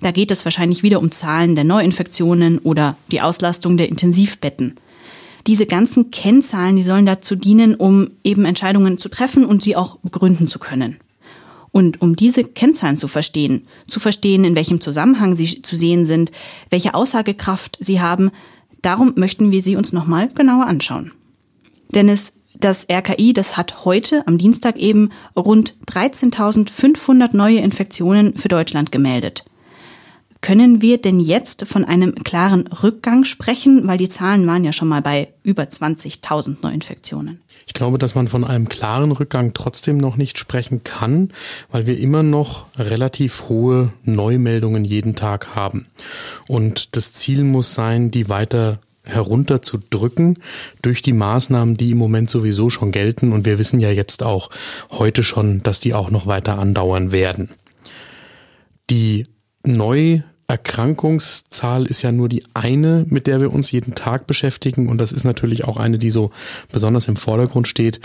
da 0.00 0.12
geht 0.12 0.30
es 0.30 0.44
wahrscheinlich 0.44 0.82
wieder 0.84 1.00
um 1.00 1.10
Zahlen 1.10 1.56
der 1.56 1.64
Neuinfektionen 1.64 2.58
oder 2.58 2.96
die 3.10 3.20
Auslastung 3.20 3.76
der 3.76 3.88
Intensivbetten. 3.88 4.76
Diese 5.48 5.64
ganzen 5.64 6.10
Kennzahlen, 6.10 6.76
die 6.76 6.82
sollen 6.82 7.06
dazu 7.06 7.34
dienen, 7.34 7.74
um 7.74 8.10
eben 8.22 8.44
Entscheidungen 8.44 8.98
zu 8.98 9.08
treffen 9.08 9.46
und 9.46 9.62
sie 9.62 9.76
auch 9.76 9.96
begründen 9.96 10.48
zu 10.48 10.58
können. 10.58 10.98
Und 11.72 12.02
um 12.02 12.16
diese 12.16 12.44
Kennzahlen 12.44 12.98
zu 12.98 13.08
verstehen, 13.08 13.66
zu 13.86 13.98
verstehen, 13.98 14.44
in 14.44 14.54
welchem 14.54 14.82
Zusammenhang 14.82 15.36
sie 15.36 15.62
zu 15.62 15.74
sehen 15.74 16.04
sind, 16.04 16.32
welche 16.68 16.92
Aussagekraft 16.92 17.78
sie 17.80 17.98
haben, 17.98 18.30
darum 18.82 19.14
möchten 19.16 19.50
wir 19.50 19.62
sie 19.62 19.76
uns 19.76 19.90
nochmal 19.90 20.28
genauer 20.34 20.66
anschauen. 20.66 21.12
Dennis, 21.94 22.34
das 22.60 22.86
RKI, 22.90 23.32
das 23.32 23.56
hat 23.56 23.86
heute 23.86 24.26
am 24.26 24.36
Dienstag 24.36 24.76
eben 24.76 25.10
rund 25.34 25.74
13.500 25.86 27.34
neue 27.34 27.60
Infektionen 27.60 28.36
für 28.36 28.48
Deutschland 28.48 28.92
gemeldet. 28.92 29.44
Können 30.40 30.82
wir 30.82 30.98
denn 30.98 31.18
jetzt 31.18 31.66
von 31.66 31.84
einem 31.84 32.14
klaren 32.14 32.68
Rückgang 32.68 33.24
sprechen, 33.24 33.88
weil 33.88 33.98
die 33.98 34.08
Zahlen 34.08 34.46
waren 34.46 34.64
ja 34.64 34.72
schon 34.72 34.88
mal 34.88 35.02
bei 35.02 35.28
über 35.42 35.64
20.000 35.64 36.58
Neuinfektionen? 36.62 37.40
Ich 37.66 37.74
glaube, 37.74 37.98
dass 37.98 38.14
man 38.14 38.28
von 38.28 38.44
einem 38.44 38.68
klaren 38.68 39.12
Rückgang 39.12 39.52
trotzdem 39.52 39.98
noch 39.98 40.16
nicht 40.16 40.38
sprechen 40.38 40.84
kann, 40.84 41.32
weil 41.70 41.86
wir 41.86 41.98
immer 41.98 42.22
noch 42.22 42.66
relativ 42.76 43.48
hohe 43.48 43.92
Neumeldungen 44.04 44.84
jeden 44.84 45.16
Tag 45.16 45.54
haben. 45.54 45.86
Und 46.46 46.96
das 46.96 47.12
Ziel 47.12 47.44
muss 47.44 47.74
sein, 47.74 48.10
die 48.10 48.28
weiter 48.28 48.78
herunterzudrücken 49.04 50.38
durch 50.82 51.02
die 51.02 51.12
Maßnahmen, 51.12 51.76
die 51.76 51.90
im 51.90 51.98
Moment 51.98 52.30
sowieso 52.30 52.70
schon 52.70 52.92
gelten. 52.92 53.32
Und 53.32 53.44
wir 53.44 53.58
wissen 53.58 53.80
ja 53.80 53.90
jetzt 53.90 54.22
auch 54.22 54.50
heute 54.90 55.22
schon, 55.22 55.62
dass 55.62 55.80
die 55.80 55.94
auch 55.94 56.10
noch 56.10 56.26
weiter 56.26 56.58
andauern 56.58 57.10
werden. 57.10 57.50
Die 58.90 59.24
Neuerkrankungszahl 59.64 61.86
ist 61.86 62.02
ja 62.02 62.12
nur 62.12 62.28
die 62.28 62.44
eine, 62.54 63.04
mit 63.08 63.26
der 63.26 63.40
wir 63.40 63.52
uns 63.52 63.70
jeden 63.70 63.94
Tag 63.94 64.26
beschäftigen. 64.26 64.88
Und 64.88 64.98
das 64.98 65.12
ist 65.12 65.24
natürlich 65.24 65.64
auch 65.64 65.76
eine, 65.76 65.98
die 65.98 66.10
so 66.10 66.30
besonders 66.70 67.08
im 67.08 67.16
Vordergrund 67.16 67.68
steht. 67.68 68.00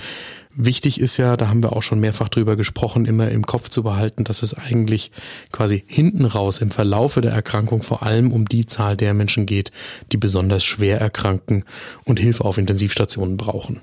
Wichtig 0.56 1.00
ist 1.00 1.18
ja, 1.18 1.36
da 1.36 1.48
haben 1.48 1.64
wir 1.64 1.74
auch 1.74 1.82
schon 1.82 2.00
mehrfach 2.00 2.30
drüber 2.30 2.56
gesprochen, 2.56 3.06
immer 3.06 3.30
im 3.30 3.46
Kopf 3.46 3.70
zu 3.70 3.82
behalten, 3.82 4.24
dass 4.24 4.44
es 4.44 4.54
eigentlich 4.54 5.12
quasi 5.52 5.84
hinten 5.88 6.26
raus 6.26 6.62
im 6.62 6.70
Verlaufe 6.70 7.22
der 7.22 7.32
Erkrankung 7.32 7.82
vor 7.82 8.04
allem 8.04 8.32
um 8.32 8.46
die 8.46 8.68
Zahl 8.68 8.96
der 8.96 9.14
Menschen 9.14 9.46
geht, 9.46 9.72
die 10.12 10.18
besonders 10.18 10.64
schwer 10.64 11.02
erkranken 11.02 11.64
und 12.04 12.20
Hilfe 12.20 12.46
auf 12.46 12.60
Intensivstationen 12.60 13.38
brauchen 13.38 13.82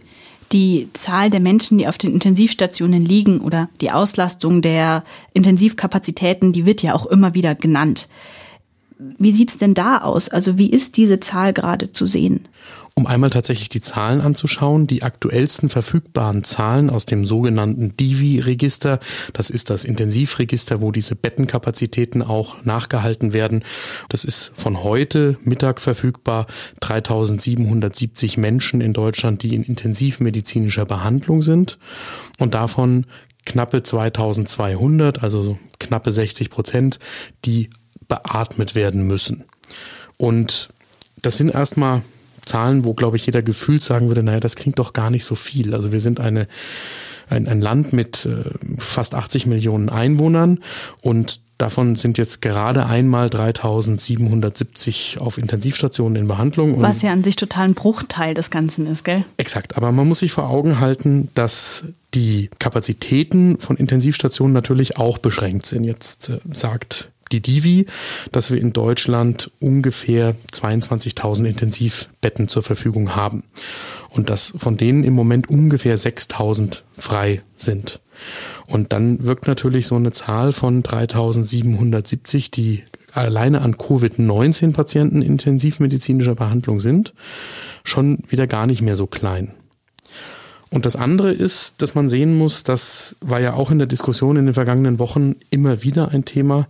die 0.53 0.89
Zahl 0.93 1.31
der 1.31 1.41
Menschen, 1.41 1.79
die 1.79 1.87
auf 1.87 1.99
den 1.99 2.13
Intensivstationen 2.13 3.05
liegen 3.05 3.41
oder 3.41 3.69
die 3.81 3.91
Auslastung 3.91 4.63
der 4.63 5.05
Intensivkapazitäten, 5.33 6.53
die 6.53 6.67
wird 6.67 6.83
ja 6.83 6.95
auch 6.95 7.07
immer 7.07 7.35
wieder 7.35 7.55
genannt. 7.55 8.09
Wie 8.99 9.33
sieht's 9.33 9.59
denn 9.59 9.75
da 9.75 9.99
aus? 9.99 10.29
Also 10.29 10.59
wie 10.59 10.71
ist 10.71 10.97
diese 10.97 11.21
Zahl 11.21 11.53
gerade 11.53 11.93
zu 11.93 12.07
sehen? 12.07 12.49
Um 12.94 13.07
einmal 13.07 13.31
tatsächlich 13.31 13.68
die 13.68 13.81
Zahlen 13.81 14.20
anzuschauen, 14.20 14.87
die 14.87 15.03
aktuellsten 15.03 15.70
verfügbaren 15.70 16.44
Zahlen 16.44 16.90
aus 16.90 17.07
dem 17.07 17.24
sogenannten 17.24 17.96
Divi-Register, 17.96 18.98
das 19.33 19.48
ist 19.48 19.70
das 19.70 19.85
Intensivregister, 19.85 20.81
wo 20.81 20.92
diese 20.92 21.14
Bettenkapazitäten 21.14 22.22
auch 22.22 22.62
nachgehalten 22.64 23.33
werden. 23.33 23.64
Das 24.09 24.24
ist 24.24 24.53
von 24.55 24.83
heute 24.83 25.38
Mittag 25.44 25.81
verfügbar 25.81 26.46
3770 26.81 28.37
Menschen 28.37 28.81
in 28.81 28.92
Deutschland, 28.92 29.42
die 29.42 29.55
in 29.55 29.62
intensivmedizinischer 29.62 30.85
Behandlung 30.85 31.42
sind 31.42 31.79
und 32.38 32.55
davon 32.55 33.07
knappe 33.46 33.83
2200, 33.83 35.22
also 35.22 35.59
knappe 35.79 36.12
60 36.12 36.50
Prozent, 36.50 36.98
die 37.44 37.70
beatmet 38.09 38.74
werden 38.74 39.07
müssen. 39.07 39.44
Und 40.18 40.68
das 41.22 41.37
sind 41.37 41.48
erstmal 41.48 42.03
Zahlen, 42.44 42.85
wo, 42.85 42.94
glaube 42.94 43.16
ich, 43.16 43.26
jeder 43.26 43.42
gefühlt 43.42 43.83
sagen 43.83 44.09
würde, 44.09 44.22
naja, 44.22 44.40
das 44.40 44.57
klingt 44.57 44.79
doch 44.79 44.92
gar 44.92 45.11
nicht 45.11 45.24
so 45.24 45.35
viel. 45.35 45.74
Also 45.74 45.92
wir 45.92 46.00
sind 46.00 46.20
eine, 46.20 46.48
ein, 47.29 47.46
ein 47.48 47.61
Land 47.61 47.92
mit 47.92 48.26
äh, 48.26 48.44
fast 48.79 49.14
80 49.14 49.46
Millionen 49.46 49.88
Einwohnern 49.88 50.61
und 51.03 51.40
Davon 51.61 51.94
sind 51.94 52.16
jetzt 52.16 52.40
gerade 52.40 52.87
einmal 52.87 53.29
3770 53.29 55.18
auf 55.20 55.37
Intensivstationen 55.37 56.22
in 56.22 56.26
Behandlung. 56.26 56.81
Was 56.81 57.03
ja 57.03 57.12
an 57.12 57.22
sich 57.22 57.37
total 57.37 57.66
ein 57.66 57.74
Bruchteil 57.74 58.33
des 58.33 58.48
Ganzen 58.48 58.87
ist, 58.87 59.05
gell? 59.05 59.26
Exakt. 59.37 59.76
Aber 59.76 59.92
man 59.92 60.09
muss 60.09 60.20
sich 60.20 60.33
vor 60.33 60.48
Augen 60.48 60.81
halten, 60.81 61.29
dass 61.35 61.85
die 62.14 62.48
Kapazitäten 62.59 63.59
von 63.59 63.76
Intensivstationen 63.76 64.55
natürlich 64.55 64.96
auch 64.96 65.18
beschränkt 65.18 65.66
sind. 65.66 65.85
Jetzt 65.85 66.31
äh, 66.31 66.38
sagt 66.50 67.10
die 67.33 67.40
Divi, 67.40 67.87
dass 68.33 68.51
wir 68.51 68.61
in 68.61 68.73
Deutschland 68.73 69.51
ungefähr 69.61 70.35
22.000 70.53 71.45
Intensivbetten 71.45 72.49
zur 72.49 72.62
Verfügung 72.62 73.14
haben 73.14 73.45
und 74.11 74.31
dass 74.31 74.53
von 74.57 74.77
denen 74.77 75.05
im 75.05 75.14
Moment 75.14 75.49
ungefähr 75.49 75.97
6.000 75.97 76.83
frei 76.97 77.43
sind. 77.57 78.01
Und 78.66 78.93
dann 78.93 79.25
wirkt 79.25 79.47
natürlich 79.47 79.87
so 79.87 79.97
eine 79.97 80.12
Zahl 80.12 80.53
von 80.53 80.83
3.770, 80.83 82.51
die 82.51 82.85
alleine 83.12 83.62
an 83.62 83.77
Covid-19-Patienten 83.77 85.23
intensivmedizinischer 85.23 86.35
Behandlung 86.35 86.81
sind, 86.81 87.14
schon 87.83 88.23
wieder 88.29 88.47
gar 88.47 88.66
nicht 88.66 88.83
mehr 88.83 88.97
so 88.97 89.07
klein. 89.07 89.55
Und 90.71 90.87
das 90.87 90.95
andere 90.95 91.33
ist, 91.33 91.75
dass 91.79 91.97
man 91.97 92.09
sehen 92.09 92.39
muss, 92.39 92.63
das 92.63 93.17
war 93.21 93.41
ja 93.41 93.55
auch 93.55 93.73
in 93.73 93.79
der 93.79 93.89
Diskussion 93.89 94.37
in 94.37 94.47
den 94.47 94.55
vergangenen 94.55 95.01
Wochen 95.01 95.35
immer 95.51 95.83
wieder 95.83 96.11
ein 96.11 96.25
Thema, 96.25 96.69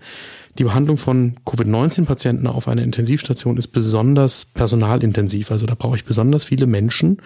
die 0.59 0.65
Behandlung 0.65 0.99
von 0.99 1.37
Covid-19-Patienten 1.45 2.47
auf 2.47 2.67
einer 2.67 2.83
Intensivstation 2.83 3.57
ist 3.57 3.69
besonders 3.69 4.45
personalintensiv. 4.45 5.51
Also 5.51 5.67
da 5.67 5.75
brauche 5.75 5.97
ich 5.97 6.05
besonders 6.05 6.45
viele 6.45 6.67
Menschen, 6.67 7.19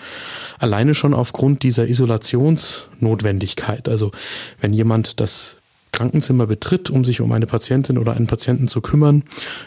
alleine 0.58 0.94
schon 0.94 1.14
aufgrund 1.14 1.62
dieser 1.62 1.88
Isolationsnotwendigkeit. 1.88 3.88
Also 3.88 4.12
wenn 4.60 4.74
jemand 4.74 5.20
das 5.20 5.56
Krankenzimmer 5.90 6.46
betritt, 6.46 6.90
um 6.90 7.04
sich 7.04 7.20
um 7.20 7.32
eine 7.32 7.46
Patientin 7.46 7.98
oder 7.98 8.14
einen 8.14 8.26
Patienten 8.26 8.68
zu 8.68 8.80
kümmern, 8.80 9.22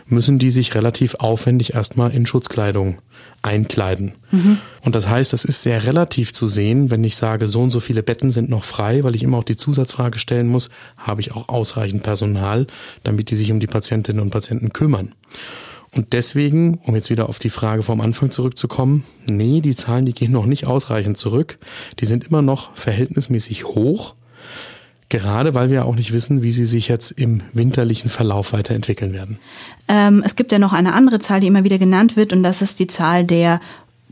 müssen 0.06 0.39
die 0.39 0.52
sich 0.52 0.76
relativ 0.76 1.15
aufwendig 1.15 1.74
erstmal 1.74 2.12
in 2.12 2.26
Schutzkleidung 2.26 3.00
einkleiden. 3.47 4.13
Mhm. 4.31 4.60
Und 4.83 4.93
das 4.93 5.07
heißt, 5.07 5.33
das 5.33 5.45
ist 5.45 5.63
sehr 5.63 5.86
relativ 5.86 6.33
zu 6.33 6.47
sehen, 6.47 6.91
wenn 6.91 7.03
ich 7.03 7.15
sage, 7.15 7.47
so 7.47 7.62
und 7.62 7.71
so 7.71 7.79
viele 7.79 8.03
Betten 8.03 8.31
sind 8.31 8.49
noch 8.49 8.63
frei, 8.63 9.03
weil 9.03 9.15
ich 9.15 9.23
immer 9.23 9.38
auch 9.38 9.43
die 9.43 9.57
Zusatzfrage 9.57 10.19
stellen 10.19 10.47
muss, 10.47 10.69
habe 10.97 11.21
ich 11.21 11.33
auch 11.33 11.49
ausreichend 11.49 12.03
Personal, 12.03 12.67
damit 13.03 13.31
die 13.31 13.36
sich 13.36 13.51
um 13.51 13.60
die 13.60 13.67
Patientinnen 13.67 14.21
und 14.21 14.29
Patienten 14.29 14.73
kümmern. 14.73 15.13
Und 15.95 16.13
deswegen, 16.13 16.79
um 16.83 16.95
jetzt 16.95 17.10
wieder 17.10 17.29
auf 17.29 17.39
die 17.39 17.49
Frage 17.49 17.81
vom 17.81 18.01
Anfang 18.01 18.29
zurückzukommen, 18.29 19.03
nee, 19.25 19.62
die 19.62 19.75
Zahlen, 19.75 20.05
die 20.05 20.13
gehen 20.13 20.31
noch 20.31 20.45
nicht 20.45 20.67
ausreichend 20.67 21.17
zurück. 21.17 21.57
Die 21.99 22.05
sind 22.05 22.25
immer 22.25 22.41
noch 22.41 22.75
verhältnismäßig 22.75 23.65
hoch. 23.65 24.15
Gerade 25.10 25.56
weil 25.56 25.70
wir 25.70 25.86
auch 25.86 25.96
nicht 25.96 26.12
wissen, 26.12 26.43
wie 26.43 26.52
sie 26.52 26.65
sich 26.65 26.89
jetzt 26.89 27.12
im 27.12 27.41
winterlichen 27.54 28.10
Verlauf 28.10 28.52
weiterentwickeln 28.52 29.13
werden. 29.13 29.39
Ähm, 29.88 30.22
es 30.26 30.36
gibt 30.36 30.52
ja 30.52 30.60
noch 30.60 30.74
eine 30.74 30.93
andere 30.93 31.20
Zahl, 31.20 31.39
die 31.39 31.48
immer 31.48 31.63
wieder 31.63 31.78
genannt 31.78 32.17
wird, 32.17 32.34
und 32.34 32.43
das 32.43 32.62
ist 32.62 32.80
die 32.80 32.88
Zahl 32.88 33.24
der 33.24 33.62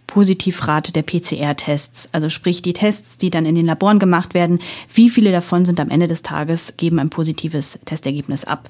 Positivrate 0.07 0.93
der 0.93 1.03
PCR-Tests. 1.03 2.09
Also 2.11 2.29
sprich 2.29 2.61
die 2.61 2.73
Tests, 2.73 3.17
die 3.17 3.29
dann 3.29 3.45
in 3.45 3.55
den 3.55 3.65
Laboren 3.65 3.99
gemacht 3.99 4.33
werden. 4.33 4.59
Wie 4.93 5.09
viele 5.09 5.31
davon 5.31 5.65
sind 5.65 5.79
am 5.79 5.89
Ende 5.89 6.07
des 6.07 6.21
Tages, 6.21 6.75
geben 6.77 6.99
ein 6.99 7.09
positives 7.09 7.79
Testergebnis 7.85 8.45
ab? 8.45 8.69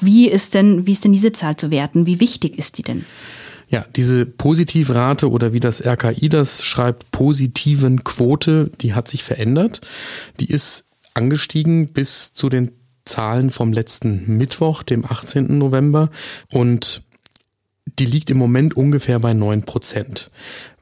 Wie 0.00 0.28
ist 0.28 0.54
denn, 0.54 0.86
wie 0.86 0.92
ist 0.92 1.04
denn 1.04 1.12
diese 1.12 1.32
Zahl 1.32 1.56
zu 1.56 1.70
werten? 1.70 2.06
Wie 2.06 2.20
wichtig 2.20 2.56
ist 2.58 2.78
die 2.78 2.82
denn? 2.82 3.04
Ja, 3.68 3.84
diese 3.96 4.24
Positivrate 4.24 5.30
oder 5.30 5.52
wie 5.52 5.60
das 5.60 5.84
RKI 5.84 6.30
das 6.30 6.64
schreibt, 6.64 7.10
positiven 7.10 8.02
Quote, 8.02 8.70
die 8.80 8.94
hat 8.94 9.08
sich 9.08 9.22
verändert. 9.22 9.82
Die 10.40 10.48
ist 10.48 10.84
angestiegen 11.12 11.92
bis 11.92 12.32
zu 12.32 12.48
den 12.48 12.72
Zahlen 13.04 13.50
vom 13.50 13.72
letzten 13.72 14.38
Mittwoch, 14.38 14.82
dem 14.82 15.04
18. 15.04 15.58
November. 15.58 16.10
Und 16.50 17.02
die 17.98 18.06
liegt 18.06 18.30
im 18.30 18.38
Moment 18.38 18.76
ungefähr 18.76 19.18
bei 19.18 19.34
neun 19.34 19.62
Prozent. 19.62 20.30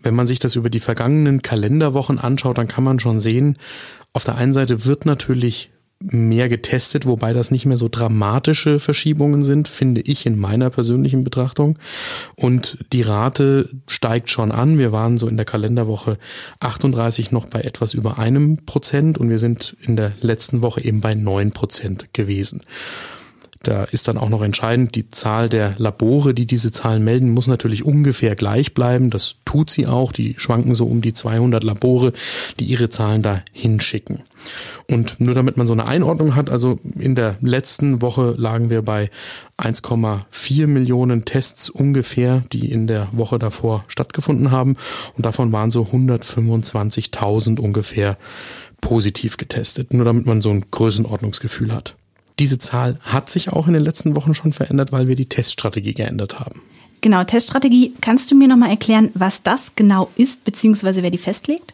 Wenn 0.00 0.14
man 0.14 0.26
sich 0.26 0.38
das 0.38 0.54
über 0.54 0.70
die 0.70 0.80
vergangenen 0.80 1.42
Kalenderwochen 1.42 2.18
anschaut, 2.18 2.58
dann 2.58 2.68
kann 2.68 2.84
man 2.84 3.00
schon 3.00 3.20
sehen, 3.20 3.58
auf 4.12 4.24
der 4.24 4.36
einen 4.36 4.52
Seite 4.52 4.84
wird 4.84 5.06
natürlich 5.06 5.70
mehr 6.00 6.48
getestet, 6.48 7.06
wobei 7.06 7.32
das 7.32 7.50
nicht 7.50 7.64
mehr 7.66 7.76
so 7.76 7.88
dramatische 7.88 8.78
Verschiebungen 8.78 9.44
sind, 9.44 9.66
finde 9.66 10.02
ich 10.02 10.26
in 10.26 10.38
meiner 10.38 10.70
persönlichen 10.70 11.24
Betrachtung. 11.24 11.78
Und 12.34 12.78
die 12.92 13.02
Rate 13.02 13.70
steigt 13.86 14.30
schon 14.30 14.52
an. 14.52 14.78
Wir 14.78 14.92
waren 14.92 15.16
so 15.16 15.26
in 15.26 15.36
der 15.36 15.46
Kalenderwoche 15.46 16.18
38 16.60 17.32
noch 17.32 17.46
bei 17.46 17.60
etwas 17.60 17.94
über 17.94 18.18
einem 18.18 18.64
Prozent 18.66 19.16
und 19.18 19.30
wir 19.30 19.38
sind 19.38 19.76
in 19.80 19.96
der 19.96 20.12
letzten 20.20 20.62
Woche 20.62 20.84
eben 20.84 21.00
bei 21.00 21.14
neun 21.14 21.52
Prozent 21.52 22.12
gewesen. 22.12 22.62
Da 23.62 23.84
ist 23.84 24.08
dann 24.08 24.18
auch 24.18 24.28
noch 24.28 24.42
entscheidend, 24.42 24.94
die 24.94 25.08
Zahl 25.10 25.48
der 25.48 25.74
Labore, 25.78 26.34
die 26.34 26.46
diese 26.46 26.72
Zahlen 26.72 27.04
melden, 27.04 27.30
muss 27.30 27.46
natürlich 27.46 27.84
ungefähr 27.84 28.36
gleich 28.36 28.74
bleiben. 28.74 29.10
Das 29.10 29.36
tut 29.44 29.70
sie 29.70 29.86
auch. 29.86 30.12
Die 30.12 30.34
schwanken 30.38 30.74
so 30.74 30.86
um 30.86 31.00
die 31.00 31.12
200 31.12 31.64
Labore, 31.64 32.12
die 32.60 32.64
ihre 32.64 32.90
Zahlen 32.90 33.22
da 33.22 33.42
hinschicken. 33.52 34.22
Und 34.88 35.20
nur 35.20 35.34
damit 35.34 35.56
man 35.56 35.66
so 35.66 35.72
eine 35.72 35.86
Einordnung 35.86 36.36
hat, 36.36 36.50
also 36.50 36.78
in 36.98 37.14
der 37.14 37.36
letzten 37.40 38.02
Woche 38.02 38.34
lagen 38.36 38.70
wir 38.70 38.82
bei 38.82 39.10
1,4 39.58 40.66
Millionen 40.66 41.24
Tests 41.24 41.70
ungefähr, 41.70 42.42
die 42.52 42.70
in 42.70 42.86
der 42.86 43.08
Woche 43.12 43.38
davor 43.38 43.84
stattgefunden 43.88 44.50
haben. 44.50 44.76
Und 45.16 45.26
davon 45.26 45.50
waren 45.52 45.70
so 45.70 45.82
125.000 45.82 47.58
ungefähr 47.58 48.18
positiv 48.80 49.36
getestet. 49.36 49.92
Nur 49.92 50.04
damit 50.04 50.26
man 50.26 50.42
so 50.42 50.50
ein 50.50 50.66
Größenordnungsgefühl 50.70 51.72
hat. 51.72 51.96
Diese 52.38 52.58
Zahl 52.58 52.98
hat 53.02 53.30
sich 53.30 53.50
auch 53.50 53.66
in 53.66 53.72
den 53.72 53.82
letzten 53.82 54.14
Wochen 54.14 54.34
schon 54.34 54.52
verändert, 54.52 54.92
weil 54.92 55.08
wir 55.08 55.14
die 55.14 55.28
Teststrategie 55.28 55.94
geändert 55.94 56.38
haben. 56.38 56.62
Genau, 57.00 57.24
Teststrategie. 57.24 57.94
Kannst 58.00 58.30
du 58.30 58.34
mir 58.34 58.48
nochmal 58.48 58.70
erklären, 58.70 59.10
was 59.14 59.42
das 59.42 59.72
genau 59.76 60.10
ist, 60.16 60.44
beziehungsweise 60.44 61.02
wer 61.02 61.10
die 61.10 61.18
festlegt? 61.18 61.72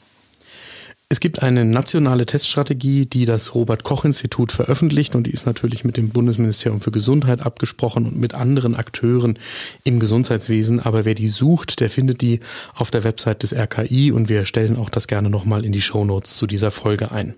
Es 1.12 1.20
gibt 1.20 1.42
eine 1.42 1.66
nationale 1.66 2.24
Teststrategie, 2.24 3.04
die 3.04 3.26
das 3.26 3.54
Robert 3.54 3.82
Koch 3.82 4.06
Institut 4.06 4.50
veröffentlicht 4.50 5.14
und 5.14 5.26
die 5.26 5.30
ist 5.30 5.44
natürlich 5.44 5.84
mit 5.84 5.98
dem 5.98 6.08
Bundesministerium 6.08 6.80
für 6.80 6.90
Gesundheit 6.90 7.42
abgesprochen 7.42 8.06
und 8.06 8.18
mit 8.18 8.32
anderen 8.32 8.74
Akteuren 8.74 9.38
im 9.84 10.00
Gesundheitswesen. 10.00 10.80
Aber 10.80 11.04
wer 11.04 11.12
die 11.12 11.28
sucht, 11.28 11.80
der 11.80 11.90
findet 11.90 12.22
die 12.22 12.40
auf 12.74 12.90
der 12.90 13.04
Website 13.04 13.42
des 13.42 13.52
RKI 13.52 14.10
und 14.10 14.30
wir 14.30 14.46
stellen 14.46 14.78
auch 14.78 14.88
das 14.88 15.06
gerne 15.06 15.28
nochmal 15.28 15.66
in 15.66 15.72
die 15.72 15.82
Show 15.82 16.02
Notes 16.02 16.38
zu 16.38 16.46
dieser 16.46 16.70
Folge 16.70 17.12
ein. 17.12 17.34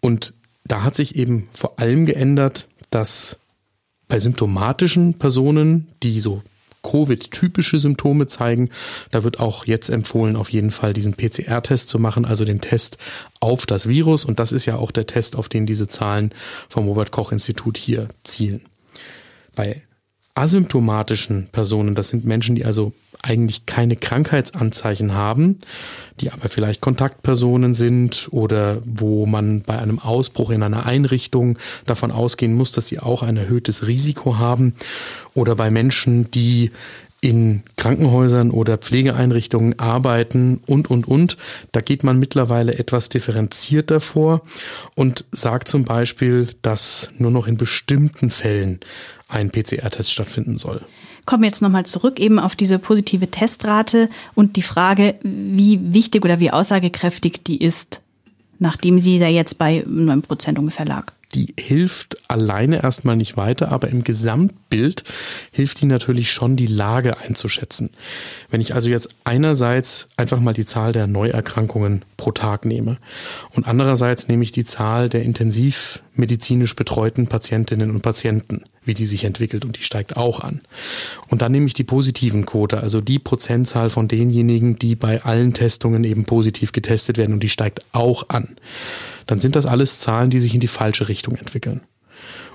Und 0.00 0.32
da 0.68 0.84
hat 0.84 0.94
sich 0.94 1.16
eben 1.16 1.48
vor 1.52 1.78
allem 1.78 2.06
geändert, 2.06 2.68
dass 2.90 3.38
bei 4.06 4.20
symptomatischen 4.20 5.14
Personen, 5.14 5.88
die 6.02 6.20
so 6.20 6.42
Covid-typische 6.82 7.78
Symptome 7.78 8.28
zeigen, 8.28 8.70
da 9.10 9.24
wird 9.24 9.40
auch 9.40 9.66
jetzt 9.66 9.90
empfohlen, 9.90 10.36
auf 10.36 10.50
jeden 10.50 10.70
Fall 10.70 10.94
diesen 10.94 11.14
PCR-Test 11.14 11.88
zu 11.88 11.98
machen, 11.98 12.24
also 12.24 12.44
den 12.44 12.60
Test 12.60 12.98
auf 13.40 13.66
das 13.66 13.88
Virus. 13.88 14.24
Und 14.24 14.38
das 14.38 14.52
ist 14.52 14.64
ja 14.64 14.76
auch 14.76 14.90
der 14.90 15.06
Test, 15.06 15.36
auf 15.36 15.48
den 15.48 15.66
diese 15.66 15.88
Zahlen 15.88 16.32
vom 16.68 16.86
Robert 16.86 17.10
Koch 17.10 17.32
Institut 17.32 17.76
hier 17.76 18.08
zielen. 18.22 18.62
Bei 19.54 19.82
asymptomatischen 20.34 21.48
Personen, 21.50 21.94
das 21.94 22.10
sind 22.10 22.24
Menschen, 22.24 22.54
die 22.54 22.64
also 22.64 22.92
eigentlich 23.22 23.66
keine 23.66 23.96
Krankheitsanzeichen 23.96 25.12
haben, 25.12 25.58
die 26.20 26.30
aber 26.30 26.48
vielleicht 26.48 26.80
Kontaktpersonen 26.80 27.74
sind 27.74 28.28
oder 28.30 28.80
wo 28.84 29.26
man 29.26 29.62
bei 29.62 29.78
einem 29.78 29.98
Ausbruch 29.98 30.50
in 30.50 30.62
einer 30.62 30.86
Einrichtung 30.86 31.58
davon 31.84 32.12
ausgehen 32.12 32.54
muss, 32.54 32.72
dass 32.72 32.86
sie 32.86 33.00
auch 33.00 33.22
ein 33.22 33.36
erhöhtes 33.36 33.86
Risiko 33.86 34.38
haben 34.38 34.74
oder 35.34 35.56
bei 35.56 35.70
Menschen, 35.70 36.30
die 36.30 36.70
in 37.20 37.62
Krankenhäusern 37.76 38.50
oder 38.50 38.78
Pflegeeinrichtungen 38.78 39.78
arbeiten 39.78 40.60
und, 40.66 40.88
und, 40.88 41.08
und. 41.08 41.36
Da 41.72 41.80
geht 41.80 42.04
man 42.04 42.18
mittlerweile 42.18 42.78
etwas 42.78 43.08
differenzierter 43.08 44.00
vor 44.00 44.42
und 44.94 45.24
sagt 45.32 45.68
zum 45.68 45.84
Beispiel, 45.84 46.48
dass 46.62 47.10
nur 47.18 47.30
noch 47.30 47.46
in 47.46 47.56
bestimmten 47.56 48.30
Fällen 48.30 48.80
ein 49.28 49.50
PCR-Test 49.50 50.12
stattfinden 50.12 50.58
soll. 50.58 50.82
Kommen 51.26 51.42
wir 51.42 51.48
jetzt 51.48 51.60
nochmal 51.60 51.84
zurück 51.84 52.20
eben 52.20 52.38
auf 52.38 52.56
diese 52.56 52.78
positive 52.78 53.30
Testrate 53.30 54.08
und 54.34 54.56
die 54.56 54.62
Frage, 54.62 55.16
wie 55.22 55.80
wichtig 55.92 56.24
oder 56.24 56.40
wie 56.40 56.50
aussagekräftig 56.50 57.42
die 57.44 57.62
ist, 57.62 58.00
nachdem 58.58 59.00
sie 59.00 59.18
da 59.18 59.26
jetzt 59.26 59.58
bei 59.58 59.84
9 59.86 60.22
Prozent 60.22 60.58
ungefähr 60.58 60.86
lag 60.86 61.12
die 61.34 61.54
hilft 61.58 62.18
alleine 62.28 62.82
erstmal 62.82 63.16
nicht 63.16 63.36
weiter, 63.36 63.70
aber 63.70 63.88
im 63.88 64.02
Gesamtbild 64.02 65.04
hilft 65.52 65.80
die 65.80 65.86
natürlich 65.86 66.32
schon, 66.32 66.56
die 66.56 66.66
Lage 66.66 67.18
einzuschätzen. 67.18 67.90
Wenn 68.50 68.60
ich 68.60 68.74
also 68.74 68.88
jetzt 68.88 69.10
einerseits 69.24 70.08
einfach 70.16 70.40
mal 70.40 70.54
die 70.54 70.64
Zahl 70.64 70.92
der 70.92 71.06
Neuerkrankungen 71.06 72.04
pro 72.16 72.32
Tag 72.32 72.64
nehme 72.64 72.96
und 73.54 73.66
andererseits 73.66 74.28
nehme 74.28 74.42
ich 74.42 74.52
die 74.52 74.64
Zahl 74.64 75.08
der 75.08 75.22
intensivmedizinisch 76.18 76.76
betreuten 76.76 77.26
Patientinnen 77.28 77.90
und 77.90 78.02
Patienten, 78.02 78.64
wie 78.84 78.94
die 78.94 79.06
sich 79.06 79.24
entwickelt 79.24 79.64
und 79.64 79.76
die 79.76 79.82
steigt 79.82 80.16
auch 80.16 80.40
an. 80.40 80.60
Und 81.28 81.42
dann 81.42 81.52
nehme 81.52 81.66
ich 81.66 81.74
die 81.74 81.84
positiven 81.84 82.44
Quote, 82.44 82.80
also 82.80 83.00
die 83.00 83.18
Prozentzahl 83.18 83.90
von 83.90 84.08
denjenigen, 84.08 84.76
die 84.76 84.96
bei 84.96 85.22
allen 85.22 85.54
Testungen 85.54 86.04
eben 86.04 86.24
positiv 86.24 86.72
getestet 86.72 87.18
werden 87.18 87.32
und 87.34 87.42
die 87.42 87.48
steigt 87.48 87.82
auch 87.92 88.28
an 88.28 88.56
dann 89.28 89.40
sind 89.40 89.56
das 89.56 89.66
alles 89.66 90.00
Zahlen, 90.00 90.30
die 90.30 90.40
sich 90.40 90.54
in 90.54 90.60
die 90.60 90.68
falsche 90.68 91.08
Richtung 91.08 91.36
entwickeln. 91.36 91.82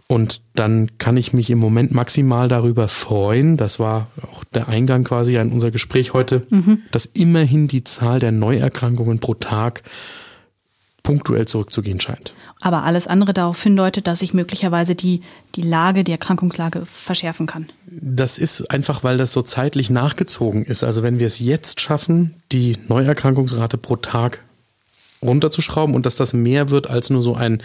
Und 0.10 0.42
dann 0.54 0.98
kann 0.98 1.16
ich 1.16 1.32
mich 1.32 1.50
im 1.50 1.60
Moment 1.60 1.94
maximal 1.94 2.50
darüber 2.50 2.88
freuen, 2.88 3.56
das 3.56 3.80
war 3.80 4.08
auch 4.22 4.44
der 4.44 4.68
Eingang 4.68 5.04
quasi 5.06 5.38
an 5.38 5.52
unser 5.52 5.72
Gespräch 5.72 6.14
heute, 6.14 6.46
mhm. 6.50 6.80
dass 6.92 7.06
immerhin 7.06 7.68
die 7.68 7.84
Zahl 7.84 8.20
der 8.20 8.32
Neuerkrankungen 8.32 9.20
pro 9.20 9.36
Tag 9.36 9.84
punktuell 11.04 11.46
zurückzugehen 11.46 12.00
scheint. 12.00 12.34
Aber 12.62 12.84
alles 12.84 13.08
andere 13.08 13.34
darauf 13.34 13.62
hindeutet, 13.62 14.08
dass 14.08 14.20
sich 14.20 14.34
möglicherweise 14.34 14.96
die, 14.96 15.22
die 15.56 15.62
Lage, 15.62 16.06
die 16.06 16.14
Erkrankungslage 16.14 16.84
verschärfen 16.86 17.46
kann. 17.46 17.70
Das 17.88 18.38
ist 18.38 18.72
einfach, 18.72 19.04
weil 19.04 19.18
das 19.18 19.34
so 19.34 19.42
zeitlich 19.42 19.90
nachgezogen 19.90 20.64
ist. 20.64 20.84
Also 20.84 21.04
wenn 21.04 21.20
wir 21.20 21.28
es 21.28 21.40
jetzt 21.40 21.82
schaffen, 21.82 22.36
die 22.54 22.78
Neuerkrankungsrate 22.88 23.78
pro 23.78 23.98
Tag 23.98 24.44
runterzuschrauben 25.22 25.94
und 25.94 26.06
dass 26.06 26.16
das 26.16 26.34
mehr 26.34 26.70
wird 26.70 26.90
als 26.90 27.10
nur 27.10 27.22
so 27.22 27.36
ein 27.36 27.62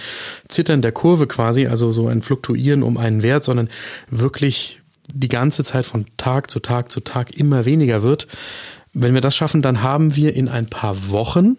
Zittern 0.48 0.82
der 0.82 0.92
Kurve 0.92 1.26
quasi, 1.26 1.66
also 1.66 1.92
so 1.92 2.08
ein 2.08 2.22
Fluktuieren 2.22 2.82
um 2.82 2.96
einen 2.96 3.22
Wert, 3.22 3.44
sondern 3.44 3.68
wirklich 4.10 4.80
die 5.12 5.28
ganze 5.28 5.64
Zeit 5.64 5.86
von 5.86 6.06
Tag 6.16 6.50
zu 6.50 6.60
Tag 6.60 6.90
zu 6.90 7.00
Tag 7.00 7.32
immer 7.36 7.64
weniger 7.64 8.02
wird. 8.02 8.26
Wenn 8.92 9.14
wir 9.14 9.20
das 9.20 9.36
schaffen, 9.36 9.62
dann 9.62 9.82
haben 9.82 10.16
wir 10.16 10.34
in 10.34 10.48
ein 10.48 10.66
paar 10.66 11.10
Wochen 11.10 11.56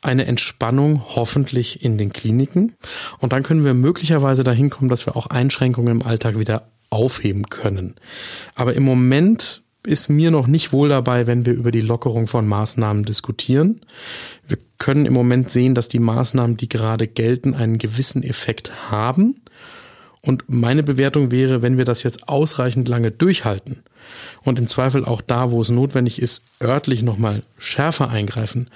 eine 0.00 0.26
Entspannung 0.26 1.02
hoffentlich 1.14 1.84
in 1.84 1.98
den 1.98 2.12
Kliniken. 2.12 2.74
Und 3.18 3.32
dann 3.32 3.42
können 3.42 3.64
wir 3.64 3.74
möglicherweise 3.74 4.44
dahin 4.44 4.70
kommen, 4.70 4.88
dass 4.88 5.06
wir 5.06 5.16
auch 5.16 5.26
Einschränkungen 5.26 6.00
im 6.00 6.06
Alltag 6.06 6.38
wieder 6.38 6.70
aufheben 6.90 7.48
können. 7.48 7.96
Aber 8.54 8.74
im 8.74 8.82
Moment 8.82 9.62
ist 9.86 10.08
mir 10.08 10.30
noch 10.30 10.46
nicht 10.46 10.72
wohl 10.72 10.88
dabei, 10.88 11.26
wenn 11.26 11.46
wir 11.46 11.54
über 11.54 11.70
die 11.70 11.80
Lockerung 11.80 12.26
von 12.26 12.46
Maßnahmen 12.46 13.04
diskutieren. 13.04 13.80
Wir 14.46 14.58
können 14.78 15.06
im 15.06 15.12
Moment 15.12 15.50
sehen, 15.50 15.74
dass 15.74 15.88
die 15.88 15.98
Maßnahmen, 15.98 16.56
die 16.56 16.68
gerade 16.68 17.06
gelten, 17.06 17.54
einen 17.54 17.78
gewissen 17.78 18.22
Effekt 18.22 18.90
haben. 18.90 19.40
Und 20.28 20.44
meine 20.46 20.82
Bewertung 20.82 21.30
wäre, 21.30 21.62
wenn 21.62 21.78
wir 21.78 21.86
das 21.86 22.02
jetzt 22.02 22.28
ausreichend 22.28 22.86
lange 22.86 23.10
durchhalten 23.10 23.82
und 24.42 24.58
im 24.58 24.68
Zweifel 24.68 25.06
auch 25.06 25.22
da, 25.22 25.50
wo 25.50 25.62
es 25.62 25.70
notwendig 25.70 26.20
ist, 26.20 26.44
örtlich 26.62 27.02
nochmal 27.02 27.44
schärfer 27.56 28.10
eingreifen, 28.10 28.68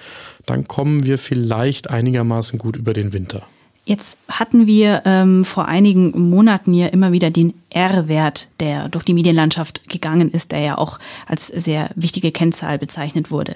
dann 0.47 0.67
kommen 0.67 1.05
wir 1.05 1.19
vielleicht 1.19 1.91
einigermaßen 1.91 2.57
gut 2.57 2.75
über 2.75 2.93
den 2.93 3.13
Winter. 3.13 3.43
Jetzt 3.85 4.17
hatten 4.27 4.65
wir 4.65 5.03
ähm, 5.05 5.45
vor 5.45 5.67
einigen 5.67 6.29
Monaten 6.31 6.73
ja 6.73 6.87
immer 6.87 7.11
wieder 7.11 7.29
den 7.29 7.53
R-Wert, 7.69 8.47
der 8.59 8.89
durch 8.89 9.03
die 9.05 9.13
Medienlandschaft 9.13 9.87
gegangen 9.87 10.31
ist, 10.31 10.53
der 10.53 10.59
ja 10.59 10.77
auch 10.79 10.97
als 11.27 11.47
sehr 11.47 11.91
wichtige 11.93 12.31
Kennzahl 12.31 12.79
bezeichnet 12.79 13.29
wurde. 13.29 13.55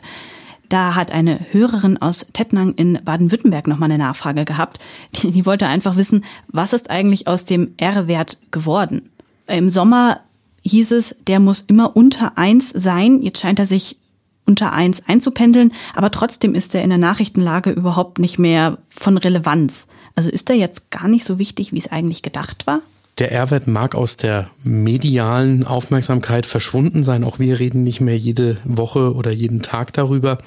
Da 0.70 0.96
hat 0.96 1.12
eine 1.12 1.40
Hörerin 1.52 1.98
aus 1.98 2.26
Tettnang 2.34 2.74
in 2.74 3.00
Baden-Württemberg 3.04 3.68
nochmal 3.68 3.92
eine 3.92 4.04
Nachfrage 4.04 4.46
gehabt. 4.46 4.80
Die, 5.16 5.32
die 5.32 5.46
wollte 5.46 5.68
einfach 5.68 5.96
wissen, 5.96 6.26
was 6.48 6.74
ist 6.74 6.90
eigentlich 6.90 7.28
aus 7.28 7.46
dem 7.46 7.74
R-Wert 7.78 8.38
geworden? 8.52 9.10
Im 9.48 9.70
Sommer 9.70 10.22
hieß 10.64 10.92
es, 10.92 11.16
der 11.26 11.40
muss 11.40 11.62
immer 11.62 11.96
unter 11.96 12.38
eins 12.38 12.70
sein. 12.70 13.22
Jetzt 13.22 13.40
scheint 13.40 13.60
er 13.60 13.66
sich 13.66 13.98
unter 14.46 14.74
eins 14.74 15.04
einzupendeln, 15.08 15.74
aber 15.94 16.10
trotzdem 16.12 16.56
ist 16.56 16.74
er 16.74 16.82
in 16.82 16.90
der 16.90 16.98
Nachrichtenlage 16.98 17.72
überhaupt 17.72 18.20
nicht 18.20 18.40
mehr 18.40 18.78
von 18.90 19.18
Relevanz. 19.18 19.88
Also 20.16 20.30
ist 20.30 20.50
er 20.50 20.56
jetzt 20.56 20.90
gar 20.90 21.08
nicht 21.08 21.26
so 21.26 21.38
wichtig, 21.38 21.74
wie 21.74 21.78
es 21.78 21.92
eigentlich 21.92 22.24
gedacht 22.24 22.66
war? 22.66 22.82
Der 23.20 23.32
R-Wert 23.32 23.66
mag 23.66 23.96
aus 23.96 24.16
der 24.16 24.50
medialen 24.64 25.66
Aufmerksamkeit 25.66 26.46
verschwunden 26.46 27.04
sein. 27.04 27.24
Auch 27.24 27.40
wir 27.40 27.60
reden 27.60 27.84
nicht 27.84 28.00
mehr 28.00 28.18
jede 28.18 28.58
Woche 28.64 29.14
oder 29.16 29.32
jeden 29.32 29.64
Tag 29.64 29.94
darüber. 29.94 30.38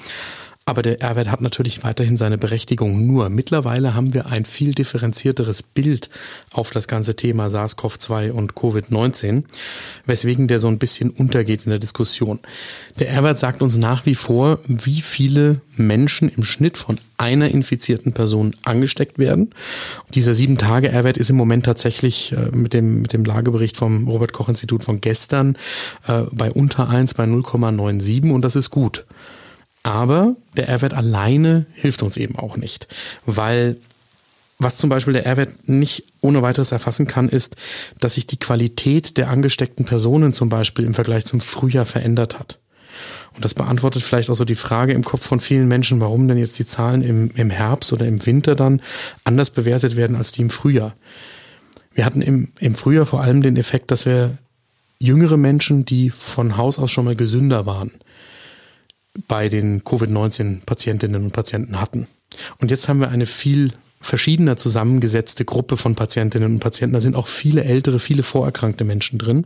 Aber 0.63 0.83
der 0.83 1.01
R-Wert 1.01 1.31
hat 1.31 1.41
natürlich 1.41 1.83
weiterhin 1.83 2.17
seine 2.17 2.37
Berechtigung. 2.37 3.07
Nur 3.07 3.29
mittlerweile 3.29 3.95
haben 3.95 4.13
wir 4.13 4.27
ein 4.27 4.45
viel 4.45 4.73
differenzierteres 4.73 5.63
Bild 5.63 6.11
auf 6.51 6.69
das 6.69 6.87
ganze 6.87 7.15
Thema 7.15 7.47
SARS-CoV-2 7.47 8.29
und 8.29 8.53
Covid-19, 8.53 9.43
weswegen 10.05 10.47
der 10.47 10.59
so 10.59 10.67
ein 10.67 10.77
bisschen 10.77 11.09
untergeht 11.09 11.65
in 11.65 11.71
der 11.71 11.79
Diskussion. 11.79 12.39
Der 12.99 13.09
R-Wert 13.09 13.39
sagt 13.39 13.63
uns 13.63 13.77
nach 13.77 14.05
wie 14.05 14.13
vor, 14.13 14.59
wie 14.67 15.01
viele 15.01 15.61
Menschen 15.77 16.29
im 16.29 16.43
Schnitt 16.43 16.77
von 16.77 16.99
einer 17.17 17.49
infizierten 17.49 18.13
Person 18.13 18.55
angesteckt 18.63 19.17
werden. 19.17 19.55
Dieser 20.13 20.35
sieben 20.35 20.59
Tage 20.59 20.89
R-Wert 20.89 21.17
ist 21.17 21.31
im 21.31 21.37
Moment 21.37 21.65
tatsächlich 21.65 22.33
äh, 22.33 22.55
mit 22.55 22.73
dem, 22.73 23.01
mit 23.01 23.13
dem 23.13 23.25
Lagebericht 23.25 23.77
vom 23.77 24.07
Robert 24.07 24.33
Koch 24.33 24.47
Institut 24.47 24.83
von 24.83 25.01
gestern 25.01 25.57
äh, 26.07 26.23
bei 26.31 26.51
unter 26.51 26.87
eins 26.87 27.15
bei 27.15 27.23
0,97 27.23 28.31
und 28.31 28.43
das 28.43 28.55
ist 28.55 28.69
gut. 28.69 29.05
Aber 29.83 30.35
der 30.55 30.69
R-Wert 30.69 30.93
alleine 30.93 31.65
hilft 31.73 32.03
uns 32.03 32.17
eben 32.17 32.37
auch 32.37 32.55
nicht, 32.55 32.87
weil 33.25 33.77
was 34.59 34.77
zum 34.77 34.91
Beispiel 34.91 35.13
der 35.13 35.25
R-Wert 35.25 35.67
nicht 35.67 36.05
ohne 36.21 36.43
weiteres 36.43 36.71
erfassen 36.71 37.07
kann, 37.07 37.29
ist, 37.29 37.55
dass 37.99 38.13
sich 38.13 38.27
die 38.27 38.37
Qualität 38.37 39.17
der 39.17 39.29
angesteckten 39.29 39.85
Personen 39.85 40.33
zum 40.33 40.49
Beispiel 40.49 40.85
im 40.85 40.93
Vergleich 40.93 41.25
zum 41.25 41.41
Frühjahr 41.41 41.87
verändert 41.87 42.37
hat. 42.37 42.59
Und 43.33 43.43
das 43.45 43.53
beantwortet 43.53 44.03
vielleicht 44.03 44.29
auch 44.29 44.35
so 44.35 44.45
die 44.45 44.55
Frage 44.55 44.93
im 44.93 45.03
Kopf 45.03 45.25
von 45.25 45.39
vielen 45.39 45.67
Menschen, 45.67 45.99
warum 45.99 46.27
denn 46.27 46.37
jetzt 46.37 46.59
die 46.59 46.65
Zahlen 46.65 47.01
im, 47.01 47.31
im 47.35 47.49
Herbst 47.49 47.91
oder 47.93 48.05
im 48.05 48.23
Winter 48.25 48.55
dann 48.55 48.81
anders 49.23 49.49
bewertet 49.49 49.95
werden 49.95 50.15
als 50.15 50.31
die 50.31 50.41
im 50.41 50.49
Frühjahr. 50.49 50.95
Wir 51.93 52.05
hatten 52.05 52.21
im, 52.21 52.49
im 52.59 52.75
Frühjahr 52.75 53.05
vor 53.05 53.21
allem 53.21 53.41
den 53.41 53.57
Effekt, 53.57 53.89
dass 53.89 54.05
wir 54.05 54.37
jüngere 54.99 55.37
Menschen, 55.37 55.85
die 55.85 56.09
von 56.09 56.57
Haus 56.57 56.77
aus 56.77 56.91
schon 56.91 57.05
mal 57.05 57.15
gesünder 57.15 57.65
waren, 57.65 57.91
bei 59.27 59.49
den 59.49 59.83
Covid-19-Patientinnen 59.83 61.23
und 61.23 61.31
Patienten 61.31 61.79
hatten. 61.79 62.07
Und 62.59 62.71
jetzt 62.71 62.87
haben 62.87 62.99
wir 62.99 63.09
eine 63.09 63.25
viel 63.25 63.73
verschiedener 63.99 64.57
zusammengesetzte 64.57 65.45
Gruppe 65.45 65.77
von 65.77 65.95
Patientinnen 65.95 66.53
und 66.53 66.59
Patienten. 66.59 66.93
Da 66.93 67.01
sind 67.01 67.15
auch 67.15 67.27
viele 67.27 67.63
ältere, 67.63 67.99
viele 67.99 68.23
vorerkrankte 68.23 68.83
Menschen 68.83 69.19
drin. 69.19 69.45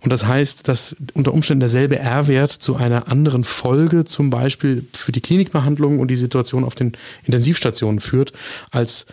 Und 0.00 0.10
das 0.10 0.26
heißt, 0.26 0.66
dass 0.66 0.96
unter 1.14 1.32
Umständen 1.32 1.60
derselbe 1.60 1.96
R-Wert 1.96 2.50
zu 2.50 2.74
einer 2.74 3.06
anderen 3.06 3.44
Folge, 3.44 4.04
zum 4.04 4.30
Beispiel 4.30 4.84
für 4.92 5.12
die 5.12 5.20
Klinikbehandlung 5.20 6.00
und 6.00 6.08
die 6.08 6.16
Situation 6.16 6.64
auf 6.64 6.74
den 6.74 6.92
Intensivstationen 7.24 8.00
führt, 8.00 8.32
als 8.72 9.06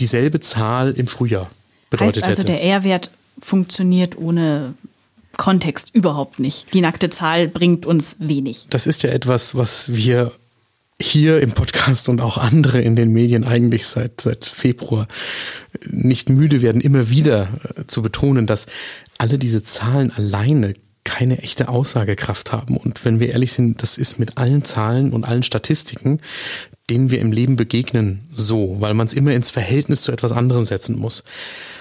dieselbe 0.00 0.40
Zahl 0.40 0.92
im 0.92 1.06
Frühjahr 1.06 1.50
bedeutet 1.90 2.24
heißt 2.24 2.40
also, 2.40 2.42
hätte. 2.42 2.52
der 2.52 2.62
R-Wert 2.62 3.10
funktioniert 3.40 4.18
ohne 4.18 4.74
Kontext 5.38 5.94
überhaupt 5.94 6.38
nicht. 6.38 6.66
Die 6.74 6.82
nackte 6.82 7.08
Zahl 7.08 7.48
bringt 7.48 7.86
uns 7.86 8.16
wenig. 8.18 8.66
Das 8.68 8.86
ist 8.86 9.02
ja 9.02 9.10
etwas, 9.10 9.54
was 9.54 9.94
wir 9.94 10.32
hier 11.00 11.40
im 11.40 11.52
Podcast 11.52 12.08
und 12.08 12.20
auch 12.20 12.38
andere 12.38 12.82
in 12.82 12.96
den 12.96 13.12
Medien 13.12 13.44
eigentlich 13.44 13.86
seit, 13.86 14.20
seit 14.20 14.44
Februar 14.44 15.06
nicht 15.86 16.28
müde 16.28 16.60
werden, 16.60 16.80
immer 16.80 17.08
wieder 17.08 17.48
äh, 17.76 17.86
zu 17.86 18.02
betonen, 18.02 18.46
dass 18.46 18.66
alle 19.16 19.38
diese 19.38 19.62
Zahlen 19.62 20.10
alleine 20.10 20.74
keine 21.04 21.38
echte 21.38 21.68
Aussagekraft 21.68 22.52
haben. 22.52 22.76
Und 22.76 23.04
wenn 23.04 23.20
wir 23.20 23.30
ehrlich 23.30 23.52
sind, 23.52 23.80
das 23.82 23.96
ist 23.96 24.18
mit 24.18 24.36
allen 24.38 24.64
Zahlen 24.64 25.12
und 25.12 25.24
allen 25.24 25.44
Statistiken, 25.44 26.20
denen 26.90 27.10
wir 27.10 27.20
im 27.20 27.32
Leben 27.32 27.56
begegnen, 27.56 28.28
so, 28.34 28.76
weil 28.80 28.94
man 28.94 29.06
es 29.06 29.12
immer 29.12 29.32
ins 29.32 29.50
Verhältnis 29.50 30.02
zu 30.02 30.12
etwas 30.12 30.32
anderem 30.32 30.64
setzen 30.64 30.98
muss. 30.98 31.24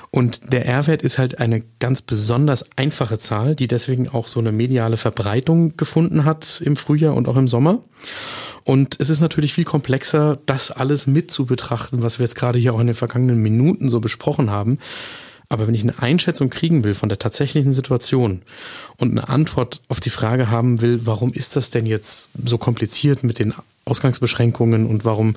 Und 0.10 0.54
der 0.54 0.66
R-Wert 0.66 1.02
ist 1.02 1.18
halt 1.18 1.40
eine 1.40 1.64
ganz 1.80 2.02
besonders 2.02 2.66
einfache 2.78 3.18
Zahl, 3.18 3.56
die 3.56 3.68
deswegen 3.68 4.08
auch 4.10 4.28
so 4.28 4.40
eine 4.40 4.52
mediale 4.52 4.98
Verbreitung 4.98 5.76
gefunden 5.76 6.26
hat 6.26 6.62
im 6.64 6.78
Frühjahr 6.78 7.14
und 7.14 7.28
auch 7.28 7.36
im 7.36 7.48
Sommer. 7.48 7.80
Und 8.64 8.98
es 9.00 9.10
ist 9.10 9.22
natürlich 9.22 9.54
viel 9.54 9.64
komplexer, 9.64 10.40
das 10.46 10.72
alles 10.72 11.08
mit 11.08 11.32
zu 11.32 11.46
betrachten, 11.46 12.02
was 12.04 12.20
wir 12.20 12.26
jetzt 12.26 12.36
gerade 12.36 12.60
hier 12.60 12.74
auch 12.74 12.80
in 12.80 12.88
den 12.88 12.96
vergangenen 12.96 13.42
Minuten 13.42 13.90
so 13.90 14.00
besprochen 14.00 14.50
haben. 14.50 14.78
Aber 15.50 15.68
wenn 15.68 15.76
ich 15.76 15.84
eine 15.84 16.00
Einschätzung 16.02 16.50
kriegen 16.50 16.84
will 16.84 16.94
von 16.94 17.10
der 17.10 17.20
tatsächlichen 17.20 17.72
Situation 17.72 18.42
und 18.98 19.12
eine 19.12 19.30
Antwort 19.30 19.82
auf 19.88 20.00
die 20.00 20.10
Frage 20.10 20.50
haben 20.50 20.82
will, 20.82 21.02
warum 21.06 21.32
ist 21.32 21.56
das 21.56 21.70
denn 21.70 21.86
jetzt 21.86 22.30
so 22.44 22.58
kompliziert 22.58 23.24
mit 23.24 23.40
den 23.40 23.54
Ausgangsbeschränkungen 23.86 24.86
und 24.86 25.06
warum 25.06 25.36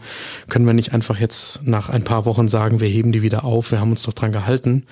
können 0.48 0.66
wir 0.66 0.72
nicht 0.72 0.92
einfach 0.92 1.20
jetzt 1.20 1.64
nach 1.64 1.88
ein 1.88 2.02
paar 2.02 2.24
Wochen 2.24 2.48
sagen, 2.48 2.80
wir 2.80 2.88
heben 2.88 3.12
die 3.12 3.22
wieder 3.22 3.44
auf, 3.44 3.70
wir 3.70 3.80
haben 3.80 3.92
uns 3.92 4.02
doch 4.02 4.12
dran 4.12 4.32
gehalten, 4.32 4.84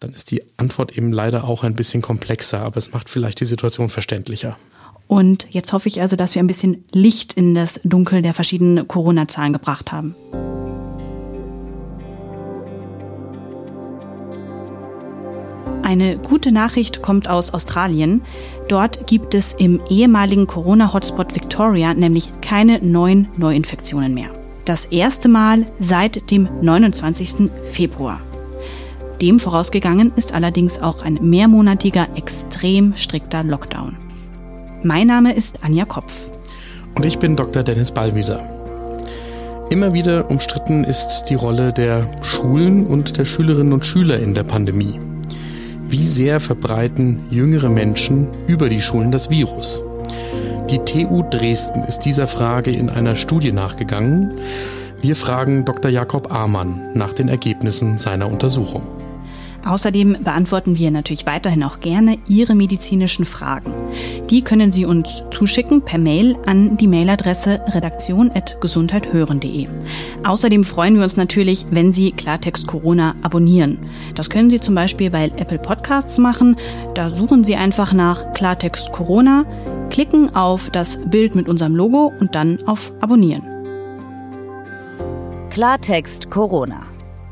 dann 0.00 0.12
ist 0.12 0.30
die 0.30 0.42
Antwort 0.58 0.96
eben 0.98 1.12
leider 1.12 1.44
auch 1.44 1.64
ein 1.64 1.74
bisschen 1.74 2.02
komplexer, 2.02 2.60
aber 2.60 2.76
es 2.76 2.92
macht 2.92 3.08
vielleicht 3.08 3.40
die 3.40 3.46
Situation 3.46 3.88
verständlicher. 3.88 4.58
Und 5.06 5.46
jetzt 5.50 5.72
hoffe 5.72 5.88
ich 5.88 6.00
also, 6.00 6.16
dass 6.16 6.34
wir 6.34 6.42
ein 6.42 6.46
bisschen 6.46 6.84
Licht 6.92 7.34
in 7.34 7.54
das 7.54 7.80
Dunkel 7.84 8.22
der 8.22 8.34
verschiedenen 8.34 8.86
Corona-Zahlen 8.88 9.52
gebracht 9.52 9.92
haben. 9.92 10.14
Eine 15.92 16.16
gute 16.16 16.52
Nachricht 16.52 17.02
kommt 17.02 17.28
aus 17.28 17.52
Australien. 17.52 18.22
Dort 18.66 19.06
gibt 19.06 19.34
es 19.34 19.52
im 19.52 19.78
ehemaligen 19.90 20.46
Corona-Hotspot 20.46 21.34
Victoria 21.34 21.92
nämlich 21.92 22.30
keine 22.40 22.78
neuen 22.78 23.28
Neuinfektionen 23.36 24.14
mehr. 24.14 24.30
Das 24.64 24.86
erste 24.86 25.28
Mal 25.28 25.66
seit 25.80 26.30
dem 26.30 26.48
29. 26.62 27.50
Februar. 27.66 28.22
Dem 29.20 29.38
vorausgegangen 29.38 30.12
ist 30.16 30.32
allerdings 30.32 30.80
auch 30.80 31.04
ein 31.04 31.18
mehrmonatiger, 31.20 32.16
extrem 32.16 32.96
strikter 32.96 33.44
Lockdown. 33.44 33.94
Mein 34.82 35.08
Name 35.08 35.34
ist 35.34 35.62
Anja 35.62 35.84
Kopf. 35.84 36.14
Und 36.94 37.04
ich 37.04 37.18
bin 37.18 37.36
Dr. 37.36 37.62
Dennis 37.62 37.90
Ballwieser. 37.90 38.42
Immer 39.68 39.92
wieder 39.92 40.30
umstritten 40.30 40.84
ist 40.84 41.24
die 41.28 41.34
Rolle 41.34 41.70
der 41.74 42.08
Schulen 42.22 42.86
und 42.86 43.18
der 43.18 43.26
Schülerinnen 43.26 43.74
und 43.74 43.84
Schüler 43.84 44.18
in 44.20 44.32
der 44.32 44.44
Pandemie. 44.44 44.98
Wie 45.92 46.06
sehr 46.06 46.40
verbreiten 46.40 47.20
jüngere 47.28 47.68
Menschen 47.68 48.28
über 48.46 48.70
die 48.70 48.80
Schulen 48.80 49.12
das 49.12 49.28
Virus? 49.28 49.82
Die 50.70 50.78
TU 50.78 51.22
Dresden 51.22 51.82
ist 51.82 52.06
dieser 52.06 52.26
Frage 52.26 52.70
in 52.70 52.88
einer 52.88 53.14
Studie 53.14 53.52
nachgegangen. 53.52 54.32
Wir 55.02 55.14
fragen 55.14 55.66
Dr. 55.66 55.90
Jakob 55.90 56.32
Amann 56.32 56.88
nach 56.94 57.12
den 57.12 57.28
Ergebnissen 57.28 57.98
seiner 57.98 58.28
Untersuchung. 58.28 59.01
Außerdem 59.64 60.18
beantworten 60.24 60.78
wir 60.78 60.90
natürlich 60.90 61.26
weiterhin 61.26 61.62
auch 61.62 61.80
gerne 61.80 62.16
Ihre 62.26 62.54
medizinischen 62.54 63.24
Fragen. 63.24 63.72
Die 64.28 64.42
können 64.42 64.72
Sie 64.72 64.84
uns 64.84 65.22
zuschicken 65.30 65.82
per 65.82 65.98
Mail 65.98 66.36
an 66.46 66.76
die 66.76 66.88
Mailadresse 66.88 67.60
redaktion.gesundheithören.de. 67.68 69.68
Außerdem 70.24 70.64
freuen 70.64 70.96
wir 70.96 71.04
uns 71.04 71.16
natürlich, 71.16 71.66
wenn 71.70 71.92
Sie 71.92 72.12
Klartext 72.12 72.66
Corona 72.66 73.14
abonnieren. 73.22 73.78
Das 74.14 74.30
können 74.30 74.50
Sie 74.50 74.60
zum 74.60 74.74
Beispiel 74.74 75.10
bei 75.10 75.26
Apple 75.36 75.58
Podcasts 75.58 76.18
machen. 76.18 76.56
Da 76.94 77.10
suchen 77.10 77.44
Sie 77.44 77.56
einfach 77.56 77.92
nach 77.92 78.32
Klartext 78.32 78.90
Corona, 78.92 79.44
klicken 79.90 80.34
auf 80.34 80.70
das 80.70 80.98
Bild 81.08 81.34
mit 81.34 81.48
unserem 81.48 81.76
Logo 81.76 82.12
und 82.18 82.34
dann 82.34 82.58
auf 82.66 82.92
Abonnieren. 83.00 83.42
Klartext 85.50 86.30
Corona. 86.30 86.91